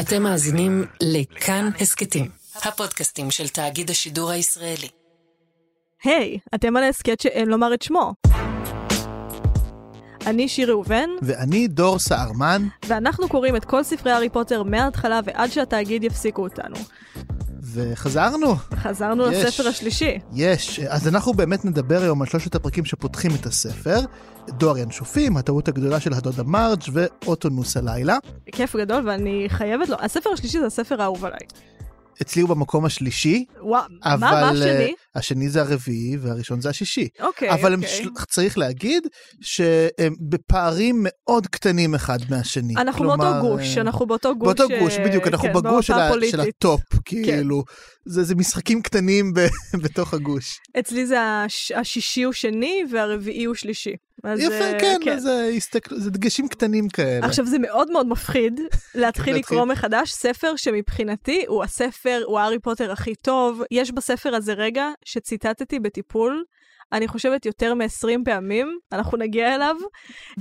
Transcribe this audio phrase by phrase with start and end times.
[0.00, 2.28] אתם מאזינים לכאן הסכתים,
[2.64, 4.88] הפודקאסטים של תאגיד השידור הישראלי.
[6.04, 8.14] היי, אתם על ההסכת שאין לומר את שמו.
[10.26, 15.50] אני שיר ראובן, ואני דור סהרמן, ואנחנו קוראים את כל ספרי הארי פוטר מההתחלה ועד
[15.50, 16.76] שהתאגיד יפסיקו אותנו.
[17.76, 18.54] וחזרנו.
[18.74, 19.44] חזרנו יש.
[19.44, 20.18] לספר השלישי.
[20.32, 20.80] יש.
[20.80, 24.00] אז אנחנו באמת נדבר היום על שלושת הפרקים שפותחים את הספר.
[24.48, 28.18] דואר ינשופים, הטעות הגדולה של הדודה מרג' ואוטונוס הלילה.
[28.52, 31.38] כיף גדול, ואני חייבת לו, הספר השלישי זה הספר האהוב עליי.
[32.22, 34.20] אצלי הוא במקום השלישי, וואו, אבל...
[34.20, 34.84] מה, מה השני?
[34.84, 37.08] אה, השני זה הרביעי והראשון זה השישי.
[37.20, 37.88] אוקיי, אבל אוקיי.
[37.88, 38.10] של...
[38.28, 39.06] צריך להגיד
[39.40, 42.74] שהם בפערים מאוד קטנים אחד מהשני.
[42.76, 44.46] אנחנו כלומר, באותו גוש, אה, אנחנו באותו גוש.
[44.46, 46.10] באותו אה, גוש, בדיוק, אנחנו כן, בגוש של, ה...
[46.30, 46.40] של.
[46.40, 47.64] הטופ, כאילו.
[48.06, 49.32] זה, זה משחקים קטנים.
[49.82, 50.60] בתוך הגוש.
[50.78, 51.72] אצלי זה הש...
[51.72, 53.94] השישי הוא שני והרביעי הוא שלישי.
[54.24, 55.98] אז, יפה, אה, כן, אז זה, הסתכל...
[55.98, 57.26] זה דגשים קטנים כאלה.
[57.26, 58.60] עכשיו זה מאוד מאוד מפחיד
[58.94, 59.56] להתחיל להתחיל.
[59.56, 63.62] לקרוא מחדש ספר שמבחינתי הוא הספר, הוא הארי פוטר הכי טוב.
[63.70, 66.44] יש בספר הזה רגע שציטטתי בטיפול,
[66.92, 69.76] אני חושבת יותר מ-20 פעמים, אנחנו נגיע אליו,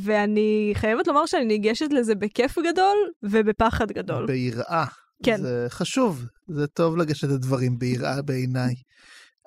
[0.04, 4.26] ואני חייבת לומר שאני ניגשת לזה בכיף גדול ובפחד גדול.
[4.26, 4.86] ביראה.
[5.24, 5.38] כן.
[5.42, 8.74] זה חשוב, זה טוב לגשת לדברים ביראה בעיניי.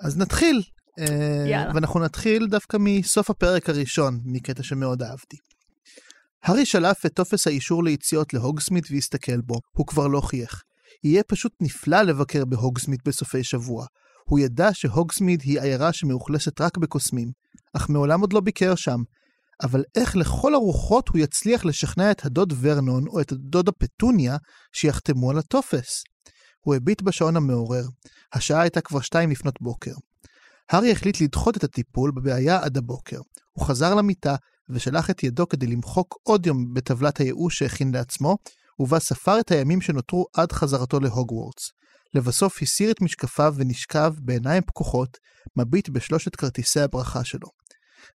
[0.05, 0.62] אז נתחיל.
[0.99, 1.75] אה, יאללה.
[1.75, 5.37] ואנחנו נתחיל דווקא מסוף הפרק הראשון, מקטע שמאוד אהבתי.
[6.43, 10.63] הארי שלף את טופס האישור ליציאות להוגסמית והסתכל בו, הוא כבר לא חייך.
[11.05, 13.87] יהיה פשוט נפלא לבקר בהוגסמית בסופי שבוע.
[14.25, 17.31] הוא ידע שהוגסמית היא עיירה שמאוכלסת רק בקוסמים,
[17.77, 18.99] אך מעולם עוד לא ביקר שם.
[19.62, 24.37] אבל איך לכל הרוחות הוא יצליח לשכנע את הדוד ורנון או את הדודה פטוניה
[24.73, 26.03] שיחתמו על הטופס?
[26.61, 27.85] הוא הביט בשעון המעורר.
[28.33, 29.93] השעה הייתה כבר שתיים לפנות בוקר.
[30.71, 33.21] הארי החליט לדחות את הטיפול בבעיה עד הבוקר.
[33.53, 34.37] הוא חזר למיטה
[34.69, 38.37] ושלח את ידו כדי למחוק עוד יום בטבלת הייאוש שהכין לעצמו,
[38.79, 41.71] ובה ספר את הימים שנותרו עד חזרתו להוגוורטס.
[42.15, 45.19] לבסוף הסיר את משקפיו ונשכב בעיניים פקוחות,
[45.57, 47.49] מביט בשלושת כרטיסי הברכה שלו.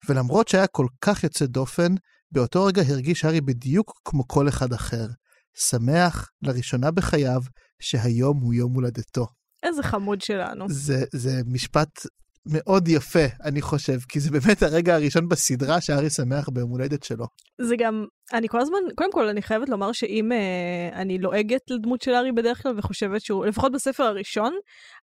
[0.09, 1.95] ולמרות שהיה כל כך יוצא דופן,
[2.31, 5.07] באותו רגע הרגיש הארי בדיוק כמו כל אחד אחר.
[5.55, 7.41] שמח, לראשונה בחייו,
[7.79, 9.27] שהיום הוא יום הולדתו.
[9.63, 10.65] איזה חמוד שלנו.
[10.69, 11.89] זה, זה משפט
[12.45, 17.25] מאוד יפה, אני חושב, כי זה באמת הרגע הראשון בסדרה שהארי שמח ביום הולדת שלו.
[17.61, 22.01] זה גם, אני כל הזמן, קודם כל אני חייבת לומר שאם אה, אני לועגת לדמות
[22.01, 24.53] של הארי בדרך כלל וחושבת שהוא, לפחות בספר הראשון,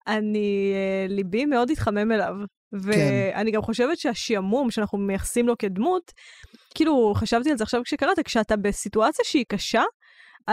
[0.07, 2.33] אני, אה, ליבי מאוד התחמם אליו.
[2.73, 6.11] ואני גם חושבת שהשעמום שאנחנו מייחסים לו כדמות,
[6.75, 9.83] כאילו, חשבתי על זה עכשיו כשקראת, כשאתה בסיטואציה שהיא קשה,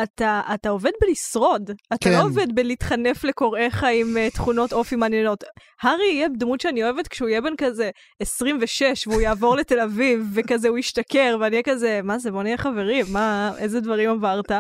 [0.03, 2.13] אתה, אתה עובד בלשרוד, אתה כן.
[2.13, 5.45] לא עובד בלהתחנף לקוראיך עם uh, תכונות אופי מעניינות.
[5.83, 7.91] הארי יהיה דמות שאני אוהבת כשהוא יהיה בן כזה
[8.21, 12.57] 26 והוא יעבור לתל אביב וכזה הוא ישתכר ואני אהיה כזה, מה זה, בוא נהיה
[12.57, 14.53] חברים, מה, איזה דברים עברת.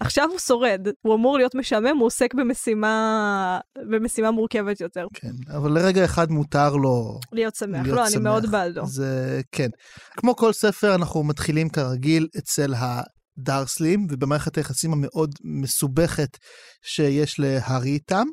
[0.00, 3.58] עכשיו הוא שורד, הוא אמור להיות משעמם, הוא עוסק במשימה,
[3.90, 5.06] במשימה מורכבת יותר.
[5.14, 8.22] כן, אבל לרגע אחד מותר לו להיות שמח, להיות לא, אני שמח.
[8.22, 8.86] מאוד בעדו.
[8.86, 9.68] זה כן.
[10.16, 12.74] כמו כל ספר, אנחנו מתחילים כרגיל אצל
[13.40, 16.38] הדרסלים, ובמערכת היחסים המאוד מסובכת
[16.82, 18.26] שיש להארי איתם,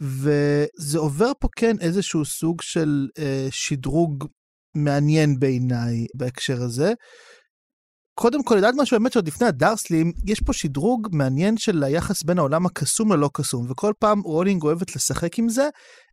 [0.00, 4.24] וזה עובר פה כן איזשהו סוג של אה, שדרוג
[4.74, 6.92] מעניין בעיניי בהקשר הזה.
[8.14, 12.38] קודם כל, לדעת משהו באמת שעוד לפני הדרסלים, יש פה שדרוג מעניין של היחס בין
[12.38, 15.68] העולם הקסום ללא קסום, וכל פעם רולינג אוהבת לשחק עם זה,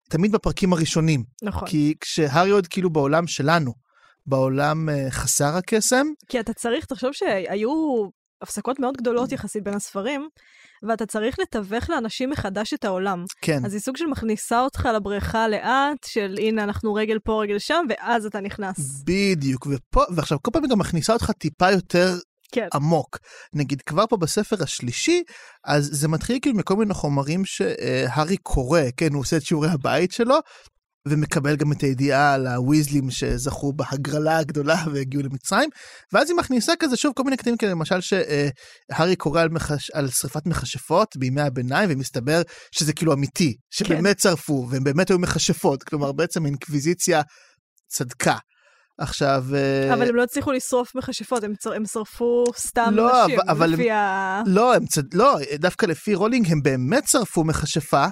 [0.10, 1.24] תמיד בפרקים הראשונים.
[1.44, 1.68] נכון.
[1.68, 3.74] כי כשהארי עוד כאילו בעולם שלנו,
[4.26, 7.70] בעולם אה, חסר הקסם, כי אתה צריך, תחשוב שהיו
[8.42, 10.28] הפסקות מאוד גדולות יחסית בין הספרים,
[10.84, 13.26] ואתה צריך לתווך לאנשים מחדש את העולם.
[13.42, 17.60] כן, אז היא סוג של מכניסה אותך לבריכה לאט, של הנה אנחנו רגל פה, רגל
[17.60, 19.04] שם, ואז אתה נכנס.
[19.06, 22.16] בדיוק, ופה, ועכשיו כל פעם היא גם מכניסה אותך טיפה יותר
[22.52, 22.68] כן.
[22.74, 23.18] עמוק.
[23.54, 25.24] נגיד, כבר פה בספר השלישי,
[25.66, 30.12] אז זה מתחיל כאילו מכל מיני חומרים שהארי קורא, כן, הוא עושה את שיעורי הבית
[30.12, 30.36] שלו,
[31.10, 35.70] ומקבל גם את הידיעה על הוויזלים שזכו בהגרלה הגדולה והגיעו למצרים,
[36.14, 39.92] ואז היא מכניסה כזה שוב כל מיני קטעים כאלה, למשל שהארי קורא על, מחש...
[39.92, 45.84] על שרפת מכשפות בימי הביניים, ומסתבר שזה כאילו אמיתי, שבאמת שרפו, והן באמת היו מכשפות,
[45.84, 47.22] כלומר בעצם האינקוויזיציה
[47.88, 48.38] צדקה.
[49.00, 49.44] עכשיו...
[49.56, 51.74] אה, אבל הם לא הצליחו לשרוף מכשפות, הם, צר...
[51.74, 54.42] הם שרפו סתם לא, נשים, אבל- לפי ה...
[54.46, 55.14] לא, הם צד...
[55.14, 58.06] לא, דווקא לפי רולינג הם באמת שרפו מכשפה,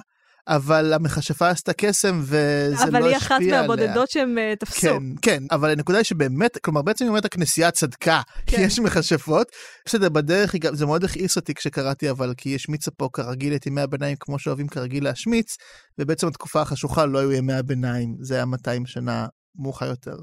[0.48, 2.38] אבל המכשפה עשתה קסם וזה
[2.68, 3.08] לא השפיע אבל עליה.
[3.08, 4.80] היא אחת מהבודדות שהם אה, תפסו.
[4.80, 8.62] כן, כן, אבל הנקודה היא שבאמת, כלומר בעצם היא אומרת הכנסייה צדקה, כי כן.
[8.62, 9.48] יש מכשפות.
[9.86, 13.54] בסדר, בדרך היא גם, זה מאוד הכעיס אותי כשקראתי, אבל כי היא השמיצה פה כרגיל
[13.54, 15.56] את ימי הביניים כמו שאוהבים כרגיל להשמיץ,
[15.98, 19.26] ובעצם התקופה החשוכה לא היו ימי הביניים, זה היה 200 שנה
[19.58, 20.16] מאוחר יותר.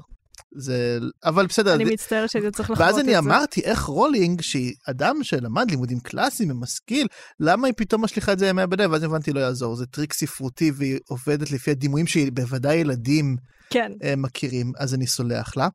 [0.56, 1.74] זה, אבל בסדר.
[1.74, 3.00] אני מצטערת שהייתי צריך לחוות את ואז זה.
[3.00, 7.06] אני אמרתי, איך רולינג, שהיא אדם שלמד לימודים קלאסיים ומשכיל,
[7.40, 8.90] למה היא פתאום משליכה את זה ימי הבדל?
[8.90, 13.36] ואז הבנתי, לא יעזור, זה טריק ספרותי והיא עובדת לפי הדימויים שבוודאי ילדים
[13.70, 13.92] כן.
[14.02, 15.68] אה, מכירים, אז אני סולח לה.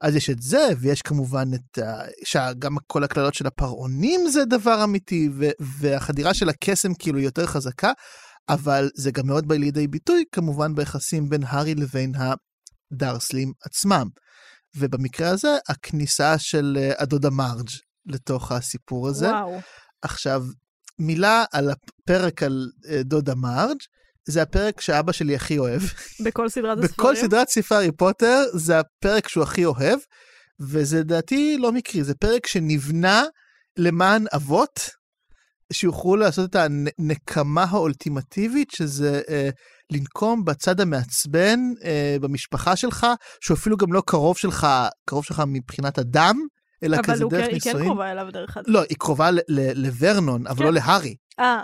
[0.00, 1.78] אז יש את זה, ויש כמובן את.
[2.24, 5.48] שגם כל הקללות של הפרעונים זה דבר אמיתי, ו...
[5.80, 7.92] והחדירה של הקסם כאילו יותר חזקה,
[8.48, 12.12] אבל זה גם מאוד בא לידי ביטוי, כמובן ביחסים בין הארי לבין
[12.92, 14.08] הדרסלים עצמם.
[14.76, 17.68] ובמקרה הזה, הכניסה של אה, הדודה מרג'
[18.06, 19.30] לתוך הסיפור הזה.
[19.30, 19.60] וואו.
[20.02, 20.42] עכשיו,
[20.98, 23.78] מילה על הפרק על אה, דודה מרג',
[24.28, 25.82] זה הפרק שאבא שלי הכי אוהב.
[26.24, 26.90] בכל סדרת הספרים.
[26.98, 29.98] בכל סדרת ספרי הארי פוטר זה הפרק שהוא הכי אוהב,
[30.60, 33.24] וזה לדעתי לא מקרי, זה פרק שנבנה
[33.76, 34.90] למען אבות,
[35.72, 39.50] שיוכלו לעשות את הנקמה האולטימטיבית, שזה אה,
[39.92, 43.06] לנקום בצד המעצבן אה, במשפחה שלך,
[43.40, 44.66] שהוא אפילו גם לא קרוב שלך,
[45.04, 46.36] קרוב שלך מבחינת הדם,
[46.82, 47.86] אלא אבל כזה דרך כן- היא כן נישואים.
[47.86, 48.64] קרובה אליו דרך אגב.
[48.68, 49.28] לא, היא קרובה
[49.74, 50.64] לוורנון, אבל כן.
[50.64, 51.14] לא להארי.
[51.40, 51.62] אה,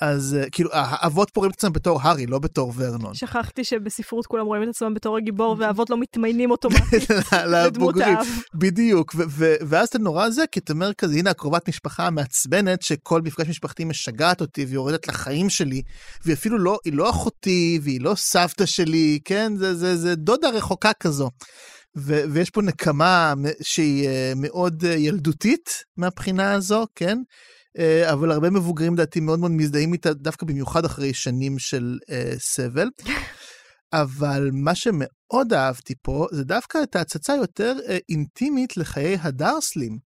[0.00, 3.14] אז אה, כאילו, האבות פה רואים את עצמם בתור הארי, לא בתור ורנון.
[3.14, 7.10] שכחתי שבספרות כולם רואים את עצמם בתור הגיבור, והאבות לא מתמיינים אוטומטית
[7.52, 7.96] לדמות.
[7.96, 8.26] האב.
[8.54, 9.14] בדיוק,
[9.68, 13.84] ואז אתה נורא זה, כי אתה אומר כזה, הנה הקרובת משפחה המעצבנת, שכל מפגש משפחתי
[13.84, 15.82] משגעת אותי והיא יורדת לחיים שלי,
[16.24, 19.52] והיא אפילו לא, היא לא אחותי, והיא לא סבתא שלי, כן?
[19.56, 21.30] זה, זה, זה דודה רחוקה כזו.
[21.96, 27.18] ו- ויש פה נקמה שהיא אה, מאוד אה, ילדותית מהבחינה הזו, כן?
[27.78, 32.32] אה, אבל הרבה מבוגרים לדעתי מאוד מאוד מזדהים איתה, דווקא במיוחד אחרי שנים של אה,
[32.38, 32.88] סבל.
[33.92, 39.98] אבל מה שמאוד אהבתי פה זה דווקא את ההצצה יותר אה, אינטימית לחיי הדרסלים.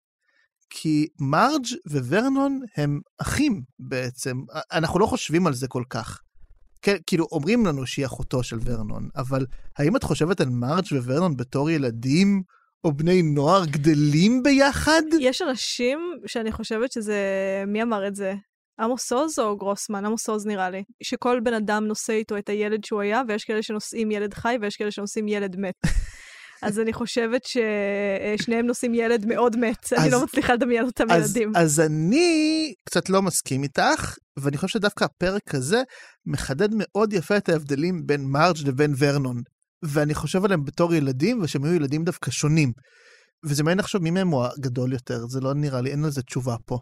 [0.74, 4.36] כי מרג' וורנון הם אחים בעצם,
[4.72, 6.20] אנחנו לא חושבים על זה כל כך.
[6.82, 9.46] כן, כאילו אומרים לנו שהיא אחותו של ורנון, אבל
[9.78, 12.42] האם את חושבת על מרג' וורנון בתור ילדים
[12.84, 15.02] או בני נוער גדלים ביחד?
[15.20, 17.16] יש אנשים שאני חושבת שזה,
[17.66, 18.34] מי אמר את זה?
[18.80, 20.04] עמוס עוז או גרוסמן?
[20.04, 20.82] עמוס עוז נראה לי.
[21.02, 24.76] שכל בן אדם נושא איתו את הילד שהוא היה, ויש כאלה שנושאים ילד חי ויש
[24.76, 25.74] כאלה שנושאים ילד מת.
[26.62, 29.92] אז אני חושבת ששניהם נושאים ילד מאוד מת.
[29.92, 31.52] אני לא מצליחה לדמיין אותם אז, ילדים.
[31.56, 35.82] אז אני קצת לא מסכים איתך, ואני חושב שדווקא הפרק הזה
[36.26, 39.42] מחדד מאוד יפה את ההבדלים בין מרג' לבין ורנון.
[39.82, 42.72] ואני חושב עליהם בתור ילדים, ושהם היו ילדים דווקא שונים.
[43.44, 46.56] וזה מעניין לחשוב מי מהם הוא הגדול יותר, זה לא נראה לי, אין לזה תשובה
[46.66, 46.78] פה.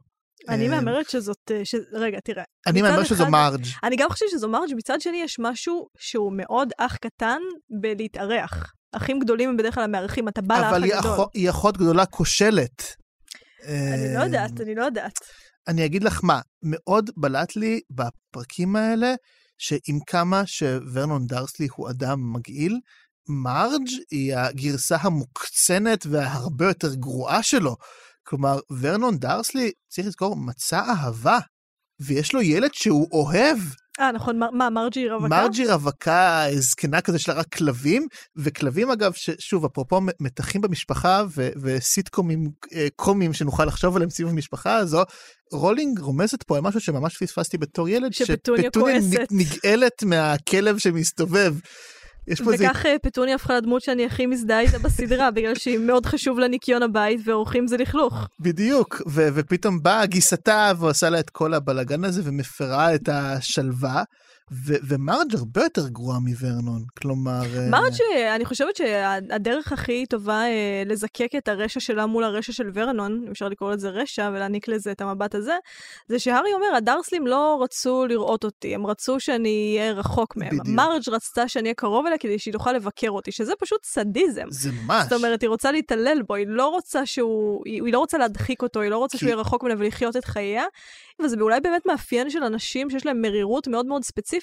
[0.48, 1.50] אני אה, מהמרת שזאת...
[1.50, 1.74] אה, ש...
[1.92, 2.44] רגע, תראה.
[2.66, 3.66] אני מצד מהמר שזו מרג'.
[3.84, 7.40] אני גם חושבת שזו מרג', מצד שני יש משהו שהוא מאוד אח קטן
[7.80, 8.72] בלהתארח.
[8.92, 11.26] אחים גדולים הם בדרך כלל המארחים, אתה בא לאח אבל היא הגדול.
[11.34, 12.84] היא אחות גדולה כושלת.
[13.64, 15.18] אני לא אה, יודעת, אני לא יודעת.
[15.68, 19.14] אני אגיד לך מה, מאוד בלט לי בפרקים האלה,
[19.60, 22.80] שעם כמה שוורנון דרסלי הוא אדם מגעיל,
[23.28, 27.76] מרג' היא הגרסה המוקצנת וההרבה יותר גרועה שלו.
[28.22, 31.38] כלומר, ורנון דרסלי, צריך לזכור, מצא אהבה,
[32.00, 33.58] ויש לו ילד שהוא אוהב.
[34.00, 35.28] אה, נכון, מ- מה, מרג'י רווקה?
[35.28, 38.06] מרג'י רווקה, זקנה כזה שלה רק כלבים,
[38.36, 44.76] וכלבים אגב, ששוב, אפרופו מתחים במשפחה ו- וסיטקומים אה, קומיים שנוכל לחשוב עליהם סביב המשפחה
[44.76, 45.02] הזו,
[45.52, 49.28] רולינג רומזת פה על משהו שממש פספסתי בתור ילד, שפטוניה כועסת.
[49.30, 51.54] נגאלת מהכלב שמסתובב.
[52.28, 52.66] יש פה איזה...
[52.70, 56.48] וכך אה, פטוניה הפכה לדמות שאני הכי מזדהה איתה בסדרה, בגלל שהיא מאוד חשוב לה
[56.48, 58.14] ניקיון הבית, ואורחים זה לכלוך.
[58.40, 64.02] בדיוק, ו- ופתאום באה גיסתה ועושה לה את כל הבלגן הזה ומפרה את השלווה,
[64.50, 67.42] ומרג' הרבה יותר גרועה מוורנון, כלומר...
[67.58, 67.94] אה, מרג',
[68.34, 73.30] אני חושבת שהדרך הכי טובה אה, לזקק את הרשע שלה מול הרשע של ורנון, אם
[73.30, 75.56] אפשר לקרוא לזה רשע ולהעניק לזה את המבט הזה,
[76.08, 80.48] זה שהארי אומר, הדרסלים לא רצו לראות אותי, הם רצו שאני אהיה רחוק מהם.
[80.48, 80.66] בדיוק.
[80.68, 84.46] מרג' רצתה שאני אהיה קרוב אליה כדי שהיא תוכל לבקר אותי, שזה פשוט סדיזם.
[84.50, 85.02] זה ממש.
[85.02, 88.80] זאת אומרת, היא רוצה להתעלל בו, היא לא רוצה שהוא, היא לא רוצה להדחיק אותו,
[88.80, 90.64] היא לא רוצה כי- שהוא יהיה רחוק ממנה ולחיות את חייה,
[91.22, 94.39] וזה אולי באמת מאפיין של אנשים שיש להם מרירות מאוד מאוד ספציפית,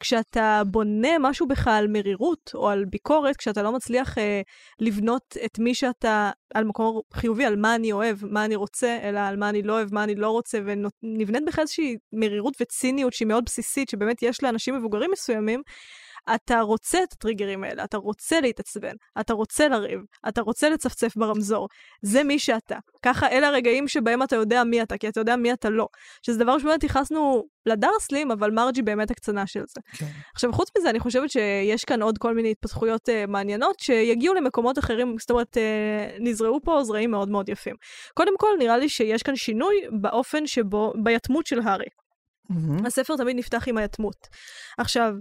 [0.00, 4.40] כשאתה בונה משהו בך על מרירות או על ביקורת, כשאתה לא מצליח אה,
[4.80, 9.20] לבנות את מי שאתה, על מקום חיובי, על מה אני אוהב, מה אני רוצה, אלא
[9.20, 13.28] על מה אני לא אוהב, מה אני לא רוצה, ונבנית בך איזושהי מרירות וציניות שהיא
[13.28, 15.62] מאוד בסיסית, שבאמת יש לאנשים מבוגרים מסוימים,
[16.34, 21.68] אתה רוצה את הטריגרים האלה, אתה רוצה להתעצבן, אתה רוצה לריב, אתה רוצה לצפצף ברמזור.
[22.02, 22.78] זה מי שאתה.
[23.02, 25.86] ככה, אלה הרגעים שבהם אתה יודע מי אתה, כי אתה יודע מי אתה לא.
[26.22, 29.80] שזה דבר שבאמת ייחסנו לדרסלים, אבל מרג'י באמת הקצנה של זה.
[29.98, 30.06] כן.
[30.34, 34.78] עכשיו, חוץ מזה, אני חושבת שיש כאן עוד כל מיני התפתחויות uh, מעניינות, שיגיעו למקומות
[34.78, 35.60] אחרים, זאת אומרת, uh,
[36.20, 37.74] נזרעו פה זרעים מאוד מאוד יפים.
[38.14, 41.86] קודם כל, נראה לי שיש כאן שינוי באופן שבו, ביתמות של הארי.
[42.50, 42.86] מהמם.
[42.86, 44.16] הספר תמיד נפתח עם היתמות.
[44.78, 45.14] עכשיו,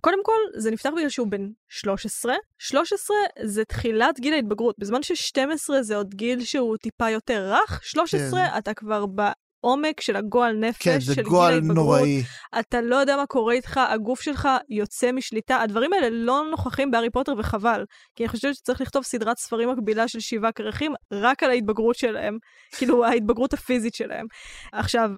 [0.00, 2.34] קודם כל, זה נפתח בגלל שהוא בן 13.
[2.58, 8.40] 13 זה תחילת גיל ההתבגרות, בזמן ש-12 זה עוד גיל שהוא טיפה יותר רך, 13
[8.40, 8.58] כן.
[8.58, 11.76] אתה כבר בעומק של הגועל נפש כן, של זה גיל גועל ההתבגרות.
[11.76, 12.22] נוראי.
[12.60, 15.60] אתה לא יודע מה קורה איתך, הגוף שלך יוצא משליטה.
[15.60, 17.84] הדברים האלה לא נוכחים בהארי פוטר וחבל.
[18.16, 22.38] כי אני חושבת שצריך לכתוב סדרת ספרים מקבילה של שבעה כרכים רק על ההתבגרות שלהם.
[22.76, 24.26] כאילו, ההתבגרות הפיזית שלהם.
[24.72, 25.10] עכשיו,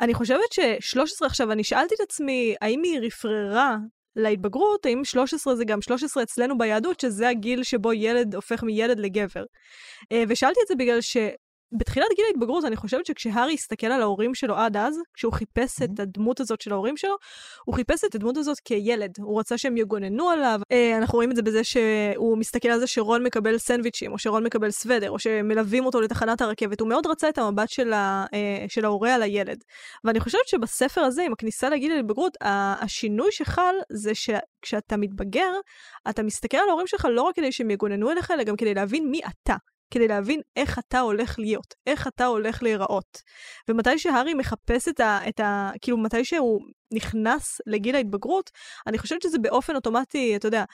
[0.00, 3.76] אני חושבת ש-13 עכשיו, אני שאלתי את עצמי, האם היא רפררה
[4.16, 9.44] להתבגרות, האם 13 זה גם 13 אצלנו ביהדות, שזה הגיל שבו ילד הופך מילד לגבר.
[10.12, 11.16] אה, ושאלתי את זה בגלל ש...
[11.72, 16.00] בתחילת גיל ההתבגרות, אני חושבת שכשהארי הסתכל על ההורים שלו עד אז, כשהוא חיפש את
[16.00, 17.16] הדמות הזאת של ההורים שלו,
[17.64, 19.10] הוא חיפש את הדמות הזאת כילד.
[19.18, 20.60] הוא רצה שהם יגוננו עליו.
[20.72, 24.44] אה, אנחנו רואים את זה בזה שהוא מסתכל על זה שרון מקבל סנדוויצ'ים, או שרון
[24.44, 26.80] מקבל סוודר, או שמלווים אותו לתחנת הרכבת.
[26.80, 29.64] הוא מאוד רצה את המבט של, ה, אה, של ההורה על הילד.
[30.04, 35.52] ואני חושבת שבספר הזה, עם הכניסה לגיל ההתבגרות, השינוי שחל זה שכשאתה מתבגר,
[36.10, 39.10] אתה מסתכל על ההורים שלך לא רק כדי שהם יגוננו אליך, אלא גם כדי להבין
[39.10, 39.56] מי אתה.
[39.90, 43.22] כדי להבין איך אתה הולך להיות, איך אתה הולך להיראות.
[43.68, 45.70] ומתי שהארי מחפש את ה, את ה...
[45.82, 46.60] כאילו, מתי שהוא
[46.92, 48.50] נכנס לגיל ההתבגרות,
[48.86, 50.64] אני חושבת שזה באופן אוטומטי, אתה יודע,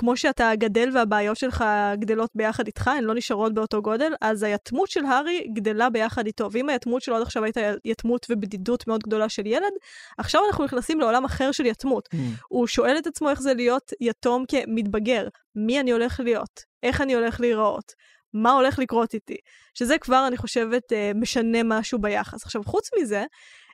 [0.00, 1.64] כמו שאתה גדל והבעיות שלך
[1.98, 6.48] גדלות ביחד איתך, הן לא נשארות באותו גודל, אז היתמות של הארי גדלה ביחד איתו.
[6.52, 9.72] ואם היתמות שלו עד עכשיו הייתה יתמות ובדידות מאוד גדולה של ילד,
[10.18, 12.08] עכשיו אנחנו נכנסים לעולם אחר של יתמות.
[12.14, 12.16] Mm.
[12.48, 15.28] הוא שואל את עצמו איך זה להיות יתום כמתבגר.
[15.56, 16.60] מי אני הולך להיות?
[16.82, 17.92] איך אני הולך להיראות?
[18.34, 19.36] מה הולך לקרות איתי?
[19.74, 22.44] שזה כבר, אני חושבת, אה, משנה משהו ביחס.
[22.44, 23.24] עכשיו, חוץ מזה,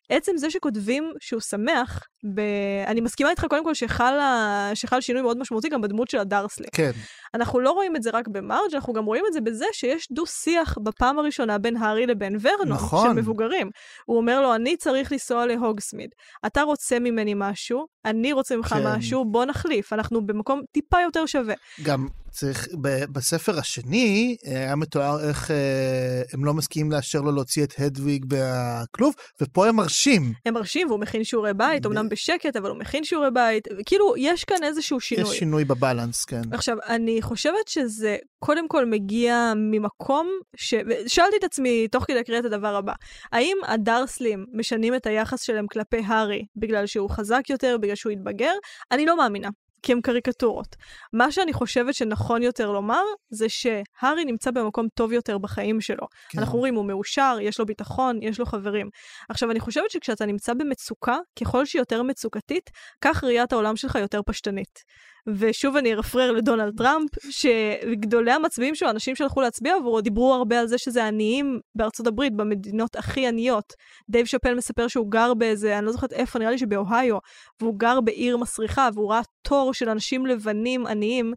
[0.09, 2.01] עצם זה שכותבים שהוא שמח,
[2.35, 2.41] ב...
[2.87, 4.71] אני מסכימה איתך קודם כל שחל, ה...
[4.75, 6.67] שחל שינוי מאוד משמעותי גם בדמות של הדרסלי.
[6.73, 6.91] כן,
[7.35, 10.79] אנחנו לא רואים את זה רק במרג', אנחנו גם רואים את זה בזה שיש דו-שיח
[10.83, 13.09] בפעם הראשונה בין הארי לבין ורנון, נכון.
[13.09, 13.71] של מבוגרים.
[14.05, 16.11] הוא אומר לו, אני צריך לנסוע להוגסמיד.
[16.47, 18.87] אתה רוצה ממני משהו, אני רוצה ממך כן.
[18.87, 19.93] משהו, בוא נחליף.
[19.93, 21.55] אנחנו במקום טיפה יותר שווה.
[21.83, 27.33] גם צריך, ב- בספר השני אה, היה מתואר איך אה, הם לא מסכימים לאשר לו
[27.33, 30.33] להוציא את הדוויג מהכלוב, ופה הם מרשים.
[30.47, 33.69] הם מרשים והוא מכין שיעורי בית, אמנם בשקט, אבל הוא מכין שיעורי בית.
[33.87, 35.31] כאילו, יש כאן איזשהו שינוי.
[35.31, 36.43] יש שינוי בבלנס, כן.
[36.53, 40.75] עכשיו, אני חושבת שזה קודם כל מגיע ממקום ש...
[41.07, 42.93] שאלתי את עצמי תוך כדי הקריאה את הדבר הבא.
[43.33, 48.53] האם הדרסלים משנים את היחס שלהם כלפי הארי בגלל שהוא חזק יותר, בגלל שהוא התבגר?
[48.93, 49.49] אני לא מאמינה.
[49.85, 50.77] כי הם קריקטורות.
[51.13, 56.07] מה שאני חושבת שנכון יותר לומר, זה שהארי נמצא במקום טוב יותר בחיים שלו.
[56.29, 56.39] כן.
[56.39, 58.89] אנחנו רואים, הוא מאושר, יש לו ביטחון, יש לו חברים.
[59.29, 64.21] עכשיו, אני חושבת שכשאתה נמצא במצוקה, ככל שהיא יותר מצוקתית, כך ראיית העולם שלך יותר
[64.27, 64.85] פשטנית.
[65.27, 70.67] ושוב אני ארפרר לדונלד טראמפ, שגדולי המצביעים שלו, אנשים שהלכו להצביע עבורו, דיברו הרבה על
[70.67, 73.73] זה שזה עניים בארצות הברית, במדינות הכי עניות.
[74.11, 77.19] דייב שאפל מספר שהוא גר באיזה, אני לא זוכרת איפה, נראה לי שבאוהיו,
[77.61, 81.33] והוא גר בעיר מסריחה, והוא ראה תור של אנשים לבנים עניים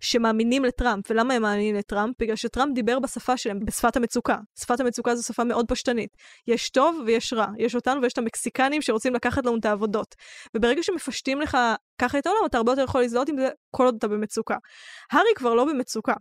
[0.00, 1.10] שמאמינים לטראמפ.
[1.10, 2.14] ולמה הם מאמינים לטראמפ?
[2.18, 4.36] בגלל שטראמפ דיבר בשפה שלהם, בשפת המצוקה.
[4.60, 6.10] שפת המצוקה זו שפה מאוד פשטנית.
[6.46, 7.46] יש טוב ויש רע.
[7.58, 10.14] יש אותנו ויש את המקסיקנים שרוצים לקחת לנו את העבודות.
[10.56, 11.58] וברגע שמפשטים לך
[12.00, 14.56] ככה את העולם, אתה הרבה יותר יכול להזדהות עם זה כל עוד אתה במצוקה.
[15.12, 16.14] הארי כבר לא במצוקה.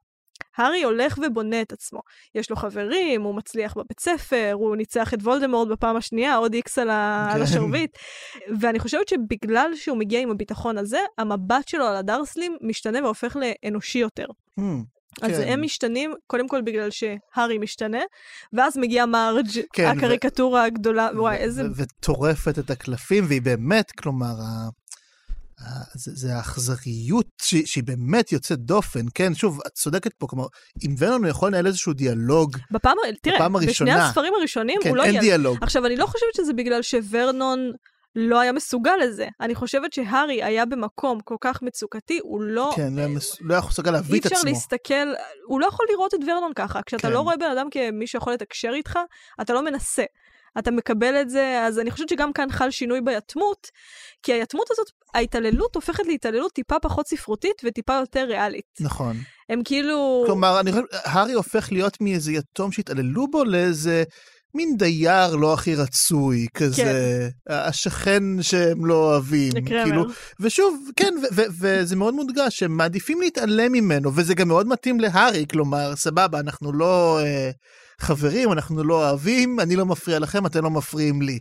[0.58, 2.00] הארי הולך ובונה את עצמו.
[2.36, 6.80] יש לו חברים, הוא מצליח בבית ספר, הוא ניצח את וולדמורט בפעם השנייה, עוד איקס
[6.80, 7.28] על, ה...
[7.32, 7.44] על כן.
[7.44, 7.98] השרביט.
[8.60, 14.00] ואני חושבת שבגלל שהוא מגיע עם הביטחון הזה, המבט שלו על הדרסלים משתנה והופך לאנושי
[14.00, 14.26] יותר.
[14.60, 14.64] Hmm,
[15.22, 15.48] אז כן.
[15.48, 18.02] הם משתנים, קודם כל בגלל שהארי משתנה,
[18.54, 21.64] ואז מגיע מרג', כן, ו- הקריקטורה הגדולה, וואי, איזה...
[21.64, 24.34] ו- וטורפת את הקלפים, והיא באמת, כלומר,
[25.94, 29.34] זה, זה האכזריות שהיא, באמת יוצאת דופן, כן?
[29.36, 30.46] שוב, את צודקת פה, כלומר,
[30.86, 34.90] אם ורנון הוא יכול לנהל איזשהו דיאלוג, בפעם, תראה, בפעם בשני הראשונה- הספרים הראשונים כן,
[34.90, 35.22] הוא לא אין יהיה...
[35.22, 35.58] דיאלוג.
[35.62, 37.72] עכשיו, אני לא חושבת שזה בגלל שוורנון
[38.16, 39.28] לא היה מסוגל לזה.
[39.42, 42.74] אני חושבת שהארי היה במקום כל כך מצוקתי, הוא לא...
[42.76, 44.50] כן, לא היה מס- לא היה מסוגל להביא אי את אפשר עצמו.
[44.50, 45.08] להסתכל,
[45.48, 46.80] הוא לא יכול לראות את ורנון ככה.
[46.86, 47.14] כשאתה כן.
[47.14, 49.00] לא רואה בן אדם כמי שיכול לתקשר איתך,
[49.42, 50.04] אתה לא מנסה.
[50.60, 53.68] אתה מקבל את זה, אז אני חושבת שגם כאן חל שינוי ביתמות,
[54.24, 58.78] כי היתמות הזאת, ההתעללות הופכת להתעללות טיפה פחות ספרותית וטיפה יותר ריאלית.
[58.80, 59.18] נכון.
[59.50, 60.24] הם כאילו...
[60.26, 64.04] כלומר, אני חושב, הארי הופך להיות מאיזה יתום שהתעללו בו לאיזה
[64.54, 69.52] מין דייר לא הכי רצוי, כזה, השכן שהם לא אוהבים.
[69.56, 69.84] לקרמר.
[69.84, 70.06] כאילו,
[70.40, 75.00] ושוב, כן, ו- ו- וזה מאוד מודגש, שהם מעדיפים להתעלם ממנו, וזה גם מאוד מתאים
[75.00, 77.52] להארי, כלומר, סבבה, אנחנו לא אה,
[78.02, 81.40] חברים, אנחנו לא אוהבים, אני לא מפריע לכם, אתם לא מפריעים לי.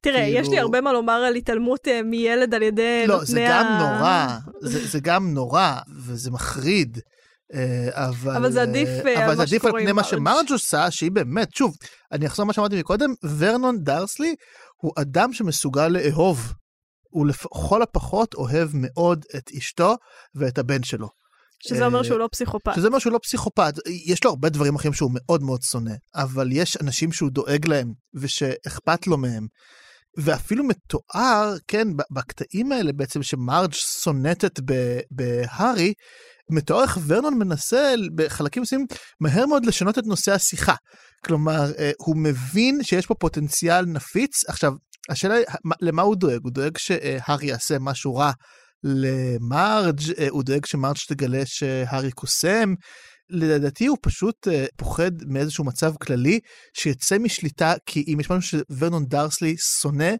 [0.00, 3.26] תראה, כאילו- יש לי הרבה מה לומר על התעלמות אה, מילד על ידי לא, נותני
[3.26, 4.26] זה גם ה- נורא,
[4.70, 5.72] זה, זה גם נורא,
[6.06, 6.98] וזה מחריד.
[7.54, 9.96] אה, אבל, אבל זה עדיף, אה, על אבל מה זה עדיף על שקורה פני עם
[9.96, 10.10] מה מרג'.
[10.10, 11.76] שמרג' עושה, שהיא באמת, שוב,
[12.12, 14.34] אני אחזור מה שאמרתי מקודם, ורנון דרסלי
[14.76, 16.52] הוא אדם שמסוגל לאהוב.
[17.10, 19.96] הוא לכל הפחות אוהב מאוד את אשתו
[20.34, 21.08] ואת הבן שלו.
[21.62, 22.74] שזה אומר שהוא לא פסיכופת.
[22.76, 23.74] שזה אומר שהוא לא פסיכופת.
[24.06, 27.92] יש לו הרבה דברים אחרים שהוא מאוד מאוד שונא, אבל יש אנשים שהוא דואג להם
[28.14, 29.46] ושאכפת לו מהם.
[30.18, 34.60] ואפילו מתואר, כן, בקטעים האלה בעצם שמרג' סונטת
[35.10, 35.92] בהארי,
[36.50, 38.86] מתואר איך ורנון מנסה בחלקים מסוימים
[39.20, 40.74] מהר מאוד לשנות את נושא השיחה.
[41.24, 44.48] כלומר, אה, הוא מבין שיש פה פוטנציאל נפיץ.
[44.48, 44.72] עכשיו,
[45.08, 45.44] השאלה היא,
[45.80, 46.40] למה הוא דואג?
[46.42, 48.32] הוא דואג שהארי יעשה משהו רע
[48.84, 52.74] למרג', אה, הוא דואג שמרג' תגלה שהארי קוסם.
[53.30, 56.40] לדעתי הוא פשוט uh, פוחד מאיזשהו מצב כללי
[56.74, 60.12] שיצא משליטה, כי אם יש משהו שוורנון דרסלי שונא,